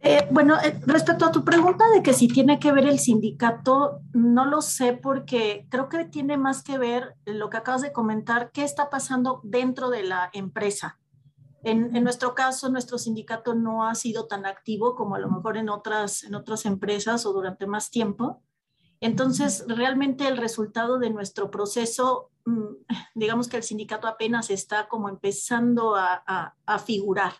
[0.00, 4.02] Eh, bueno, eh, respecto a tu pregunta de que si tiene que ver el sindicato,
[4.12, 8.50] no lo sé porque creo que tiene más que ver lo que acabas de comentar,
[8.52, 10.98] qué está pasando dentro de la empresa.
[11.62, 15.56] En, en, nuestro caso, nuestro sindicato no ha sido tan activo como a lo mejor
[15.56, 18.42] en otras, en otras empresas o durante más tiempo.
[19.00, 22.74] Entonces, realmente el resultado de nuestro proceso, mm,
[23.14, 27.32] digamos que el sindicato apenas está como empezando a, a, a figurar.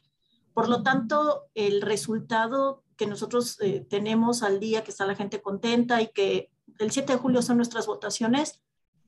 [0.55, 5.43] Por lo tanto, el resultado que nosotros eh, tenemos al día, que está la gente
[5.43, 8.63] contenta y que el 7 de julio son nuestras votaciones,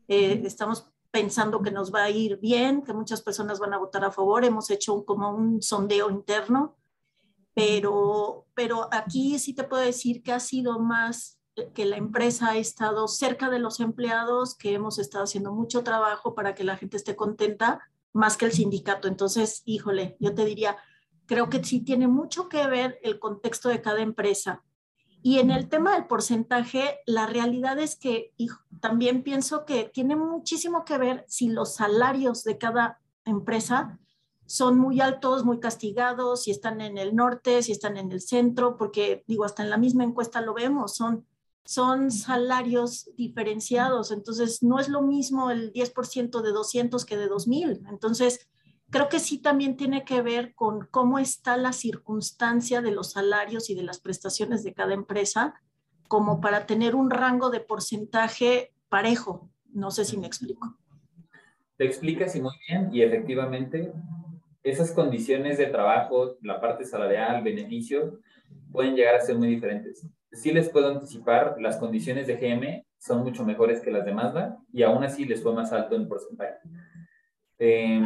[0.09, 4.05] eh, estamos pensando que nos va a ir bien, que muchas personas van a votar
[4.05, 4.45] a favor.
[4.45, 6.77] Hemos hecho como un sondeo interno,
[7.55, 11.37] pero, pero aquí sí te puedo decir que ha sido más
[11.73, 16.35] que la empresa ha estado cerca de los empleados, que hemos estado haciendo mucho trabajo
[16.35, 17.81] para que la gente esté contenta,
[18.13, 19.09] más que el sindicato.
[19.09, 20.77] Entonces, híjole, yo te diría,
[21.27, 24.65] creo que sí tiene mucho que ver el contexto de cada empresa.
[25.23, 28.33] Y en el tema del porcentaje, la realidad es que
[28.81, 33.99] también pienso que tiene muchísimo que ver si los salarios de cada empresa
[34.47, 38.77] son muy altos, muy castigados, si están en el norte, si están en el centro,
[38.77, 41.27] porque digo, hasta en la misma encuesta lo vemos, son,
[41.65, 47.87] son salarios diferenciados, entonces no es lo mismo el 10% de 200 que de 2000.
[47.89, 48.49] Entonces,
[48.91, 53.71] creo que sí también tiene que ver con cómo está la circunstancia de los salarios
[53.71, 55.55] y de las prestaciones de cada empresa,
[56.09, 59.51] como para tener un rango de porcentaje parejo.
[59.73, 60.79] No sé si me explico.
[61.77, 63.93] Te explicas y muy bien, y efectivamente
[64.63, 68.15] esas condiciones de trabajo, la parte salarial, beneficios,
[68.73, 70.07] pueden llegar a ser muy diferentes.
[70.33, 74.59] Sí les puedo anticipar, las condiciones de GM son mucho mejores que las de Mazda
[74.73, 76.59] y aún así les fue más alto en porcentaje.
[77.59, 78.03] Eh,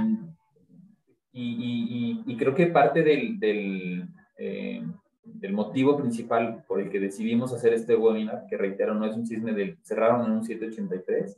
[1.40, 4.82] y, creo que parte del, del, eh,
[5.24, 9.26] del, motivo principal por el que decidimos hacer este webinar, que reitero, no es un
[9.26, 11.36] cisne del cerraron en un 783,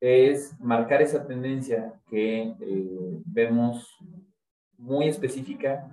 [0.00, 3.96] es marcar esa tendencia que eh, vemos
[4.76, 5.90] muy específica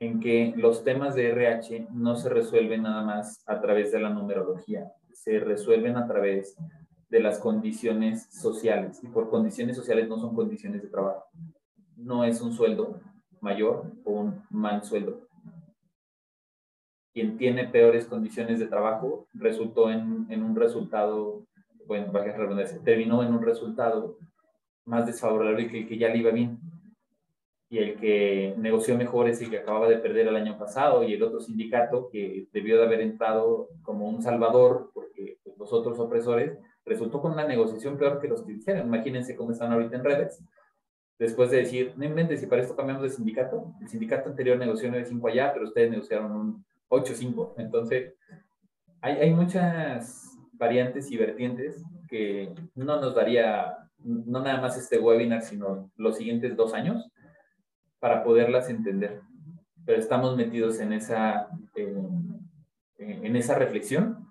[0.00, 4.08] en que los temas de RH no se resuelven nada más a través de la
[4.08, 6.56] numerología, se resuelven a través
[7.08, 9.00] de las condiciones sociales.
[9.02, 11.26] Y por condiciones sociales no son condiciones de trabajo
[12.02, 13.00] no es un sueldo
[13.40, 15.28] mayor o un mal sueldo.
[17.12, 21.44] Quien tiene peores condiciones de trabajo resultó en, un resultado,
[21.86, 22.10] bueno,
[22.84, 24.16] terminó en un resultado
[24.86, 26.58] más desfavorable que el que ya le iba bien.
[27.68, 31.14] Y el que negoció mejor es el que acababa de perder el año pasado y
[31.14, 35.98] el otro sindicato que debió de haber entrado como un salvador porque pues, los otros
[35.98, 38.86] opresores resultó con una negociación peor que los que hicieron.
[38.86, 40.42] Imagínense cómo están ahorita en redes
[41.22, 44.90] después de decir, no inventes, si para esto cambiamos de sindicato, el sindicato anterior negoció
[44.90, 47.54] 9.5 allá, pero ustedes negociaron un 8.5.
[47.58, 48.14] Entonces,
[49.00, 55.42] hay, hay muchas variantes y vertientes que no nos daría, no nada más este webinar,
[55.42, 57.08] sino los siguientes dos años
[58.00, 59.20] para poderlas entender.
[59.86, 64.28] Pero estamos metidos en esa, en esa reflexión.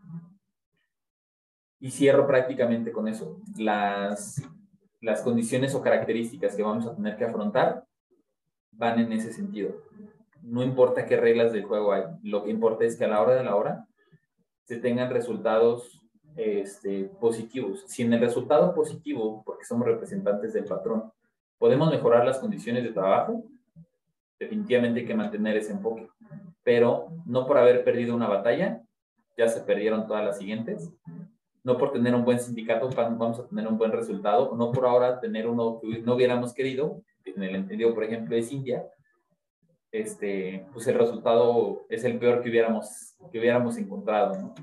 [1.80, 3.42] Y cierro prácticamente con eso.
[3.58, 4.44] Las
[5.02, 7.84] las condiciones o características que vamos a tener que afrontar
[8.72, 9.76] van en ese sentido.
[10.42, 13.36] No importa qué reglas del juego hay, lo que importa es que a la hora
[13.36, 13.86] de la hora
[14.64, 16.02] se tengan resultados
[16.36, 17.84] este, positivos.
[17.88, 21.12] Si en el resultado positivo, porque somos representantes del patrón,
[21.58, 23.44] podemos mejorar las condiciones de trabajo,
[24.40, 26.10] definitivamente hay que mantener ese enfoque.
[26.64, 28.82] Pero no por haber perdido una batalla,
[29.38, 30.92] ya se perdieron todas las siguientes,
[31.64, 35.20] no por tener un buen sindicato vamos a tener un buen resultado, no por ahora
[35.20, 38.84] tener uno que no hubiéramos querido, en el entendido, por ejemplo, es India,
[39.92, 44.54] este, pues el resultado es el peor que hubiéramos, que hubiéramos encontrado.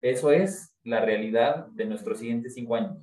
[0.00, 2.96] Eso es la realidad de nuestros siguientes cinco años.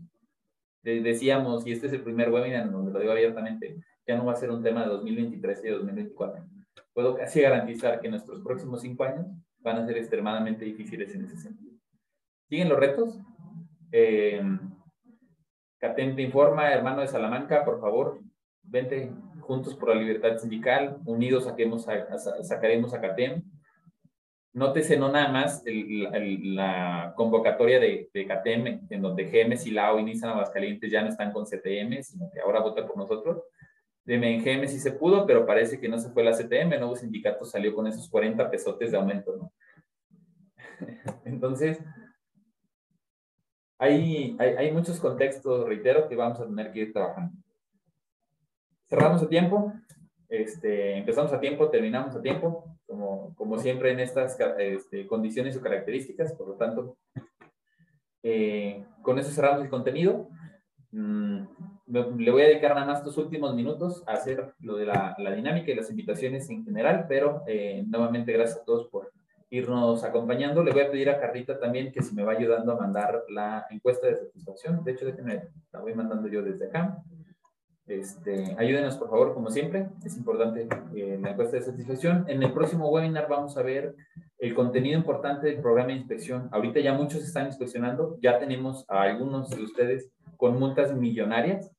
[0.82, 4.38] Decíamos, y este es el primer webinar donde lo digo abiertamente, ya no va a
[4.38, 6.46] ser un tema de 2023 y 2024.
[6.94, 9.26] Puedo casi garantizar que nuestros próximos cinco años
[9.60, 11.74] van a ser extremadamente difíciles en ese sentido.
[12.50, 13.18] ¿Siguen los retos?
[13.96, 14.42] Eh,
[15.80, 18.20] te informa, hermano de Salamanca, por favor,
[18.64, 21.86] vente juntos por la libertad sindical, unidos saquemos
[22.42, 23.44] sacaremos a CATEM.
[24.54, 30.32] Nótese no nada más la convocatoria de, de, CATEM, en donde GM, Silao y Nissan
[30.32, 33.44] Aguascalientes ya no están con CTM, sino que ahora vota por nosotros.
[34.06, 37.46] de MGM sí se pudo, pero parece que no se fue la CTM, nuevo sindicato
[37.46, 39.52] salió con esos 40 pesotes de aumento.
[41.26, 41.80] Entonces,
[43.84, 47.34] hay, hay, hay, muchos contextos, reitero, que vamos a tener que ir trabajando.
[48.88, 49.74] Cerramos a tiempo,
[50.30, 55.62] este, empezamos a tiempo, terminamos a tiempo, como, como siempre en estas este, condiciones o
[55.62, 56.96] características, por lo tanto,
[58.24, 60.30] eh, con eso cerramos el contenido.
[60.92, 61.44] Mm,
[61.88, 65.36] le voy a dedicar nada más estos últimos minutos a hacer lo de la, la
[65.36, 69.12] dinámica y las invitaciones en general, pero eh, nuevamente gracias a todos por
[69.54, 70.64] irnos acompañando.
[70.64, 73.68] Le voy a pedir a Carlita también que si me va ayudando a mandar la
[73.70, 74.84] encuesta de satisfacción.
[74.84, 76.98] De hecho, déjenme, la voy mandando yo desde acá.
[77.86, 79.90] Este, ayúdenos, por favor, como siempre.
[80.04, 82.26] Es importante eh, la encuesta de satisfacción.
[82.28, 83.96] En el próximo webinar vamos a ver
[84.40, 86.50] el contenido importante del programa de inspección.
[86.52, 88.18] Ahorita ya muchos están inspeccionando.
[88.22, 91.72] Ya tenemos a algunos de ustedes con multas millonarias.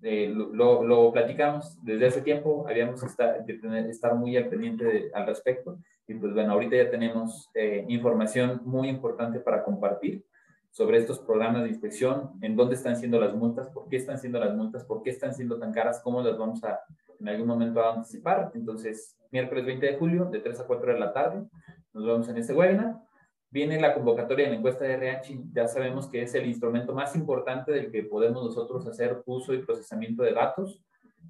[0.00, 2.66] Eh, lo, lo, platicamos desde hace tiempo.
[2.66, 5.78] Habíamos estar, de tener, estar muy al pendiente al respecto.
[6.06, 10.24] Y pues bueno, ahorita ya tenemos eh, información muy importante para compartir
[10.70, 14.40] sobre estos programas de inspección, en dónde están siendo las multas, por qué están siendo
[14.40, 16.80] las multas, por qué están siendo tan caras, cómo las vamos a
[17.20, 18.50] en algún momento a anticipar.
[18.54, 21.46] Entonces, miércoles 20 de julio, de 3 a 4 de la tarde,
[21.92, 22.96] nos vemos en este webinar.
[23.50, 27.14] Viene la convocatoria de la encuesta de RH, ya sabemos que es el instrumento más
[27.14, 30.82] importante del que podemos nosotros hacer uso y procesamiento de datos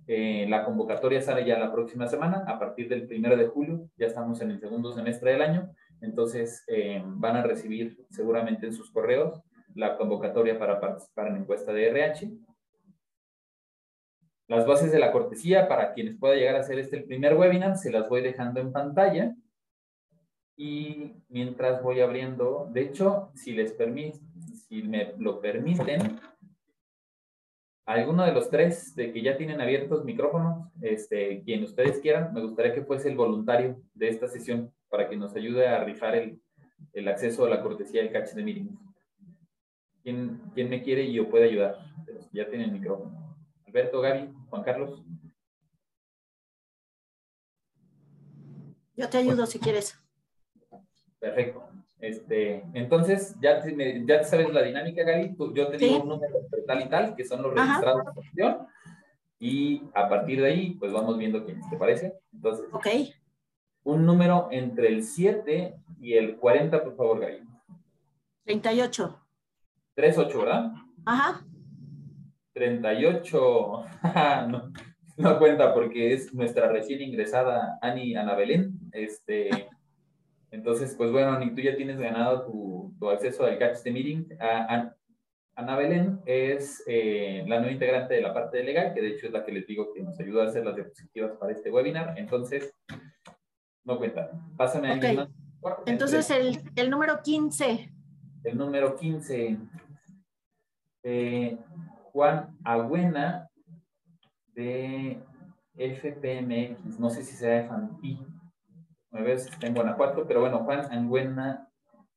[0.06, 4.06] eh, la convocatoria sale ya la próxima semana, a partir del primero de julio, ya
[4.06, 8.90] estamos en el segundo semestre del año, entonces eh, van a recibir seguramente en sus
[8.90, 9.40] correos
[9.74, 12.30] la convocatoria para participar en la encuesta de RH.
[14.46, 17.76] Las bases de la cortesía, para quienes pueda llegar a hacer este el primer webinar,
[17.76, 19.34] se las voy dejando en pantalla.
[20.56, 24.20] Y mientras voy abriendo, de hecho, si les permite,
[24.68, 26.20] si me lo permiten,
[27.86, 32.40] alguno de los tres de que ya tienen abiertos micrófonos, este, quien ustedes quieran, me
[32.40, 36.40] gustaría que fuese el voluntario de esta sesión para que nos ayude a rifar el,
[36.92, 38.78] el acceso a la cortesía del catch de meetings.
[40.02, 41.78] ¿Quién, ¿Quién, me quiere y yo puede ayudar?
[42.32, 43.36] Ya tienen el micrófono.
[43.66, 45.02] Alberto, Gaby, Juan Carlos.
[48.96, 49.98] Yo te ayudo si quieres.
[51.18, 51.73] Perfecto.
[52.04, 53.62] Este, entonces, ya,
[54.04, 55.34] ya sabes la dinámica, Gali.
[55.54, 56.36] Yo te digo un número
[56.66, 58.66] tal y tal, que son los registrados de opción.
[59.38, 62.12] Y a partir de ahí, pues vamos viendo quién ¿te parece?
[62.30, 62.86] Entonces, ok.
[63.84, 67.42] Un número entre el 7 y el 40, por favor, Gali.
[68.44, 69.20] 38.
[69.94, 70.72] 38, ¿verdad?
[71.06, 71.42] Ajá.
[72.52, 73.84] 38.
[74.48, 74.72] no,
[75.16, 78.78] no cuenta porque es nuestra recién ingresada Ani Ana Belén.
[78.92, 79.70] Este.
[80.54, 84.28] Entonces, pues bueno, ni tú ya tienes ganado tu, tu acceso al Catch the Meeting.
[84.38, 89.26] Ana Belén es eh, la nueva integrante de la parte de legal, que de hecho
[89.26, 92.14] es la que les digo que nos ayuda a hacer las diapositivas para este webinar.
[92.16, 92.72] Entonces,
[93.82, 94.30] no cuenta.
[94.56, 95.18] Pásame a okay.
[95.86, 97.92] Entonces, el, el, número 15.
[98.44, 99.58] El número 15.
[101.02, 101.58] Eh,
[102.12, 103.48] Juan Agüena
[104.54, 105.20] de
[105.76, 107.00] FPMX.
[107.00, 108.33] No sé si sea FANPI
[109.14, 111.68] si está en Guanajuato, pero bueno, Juan Angüena,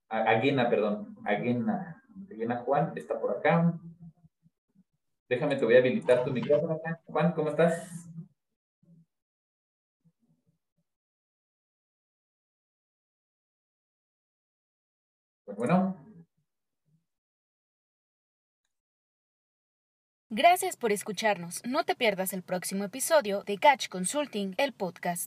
[0.10, 3.74] Aguena, perdón, Aguena, Aguena Juan, está por acá.
[5.30, 7.00] Déjame, te voy a habilitar tu micrófono acá.
[7.06, 8.10] Juan, ¿cómo estás?
[15.45, 15.95] Pues bueno.
[20.30, 21.62] Gracias por escucharnos.
[21.66, 25.26] No te pierdas el próximo episodio de Catch Consulting, el podcast.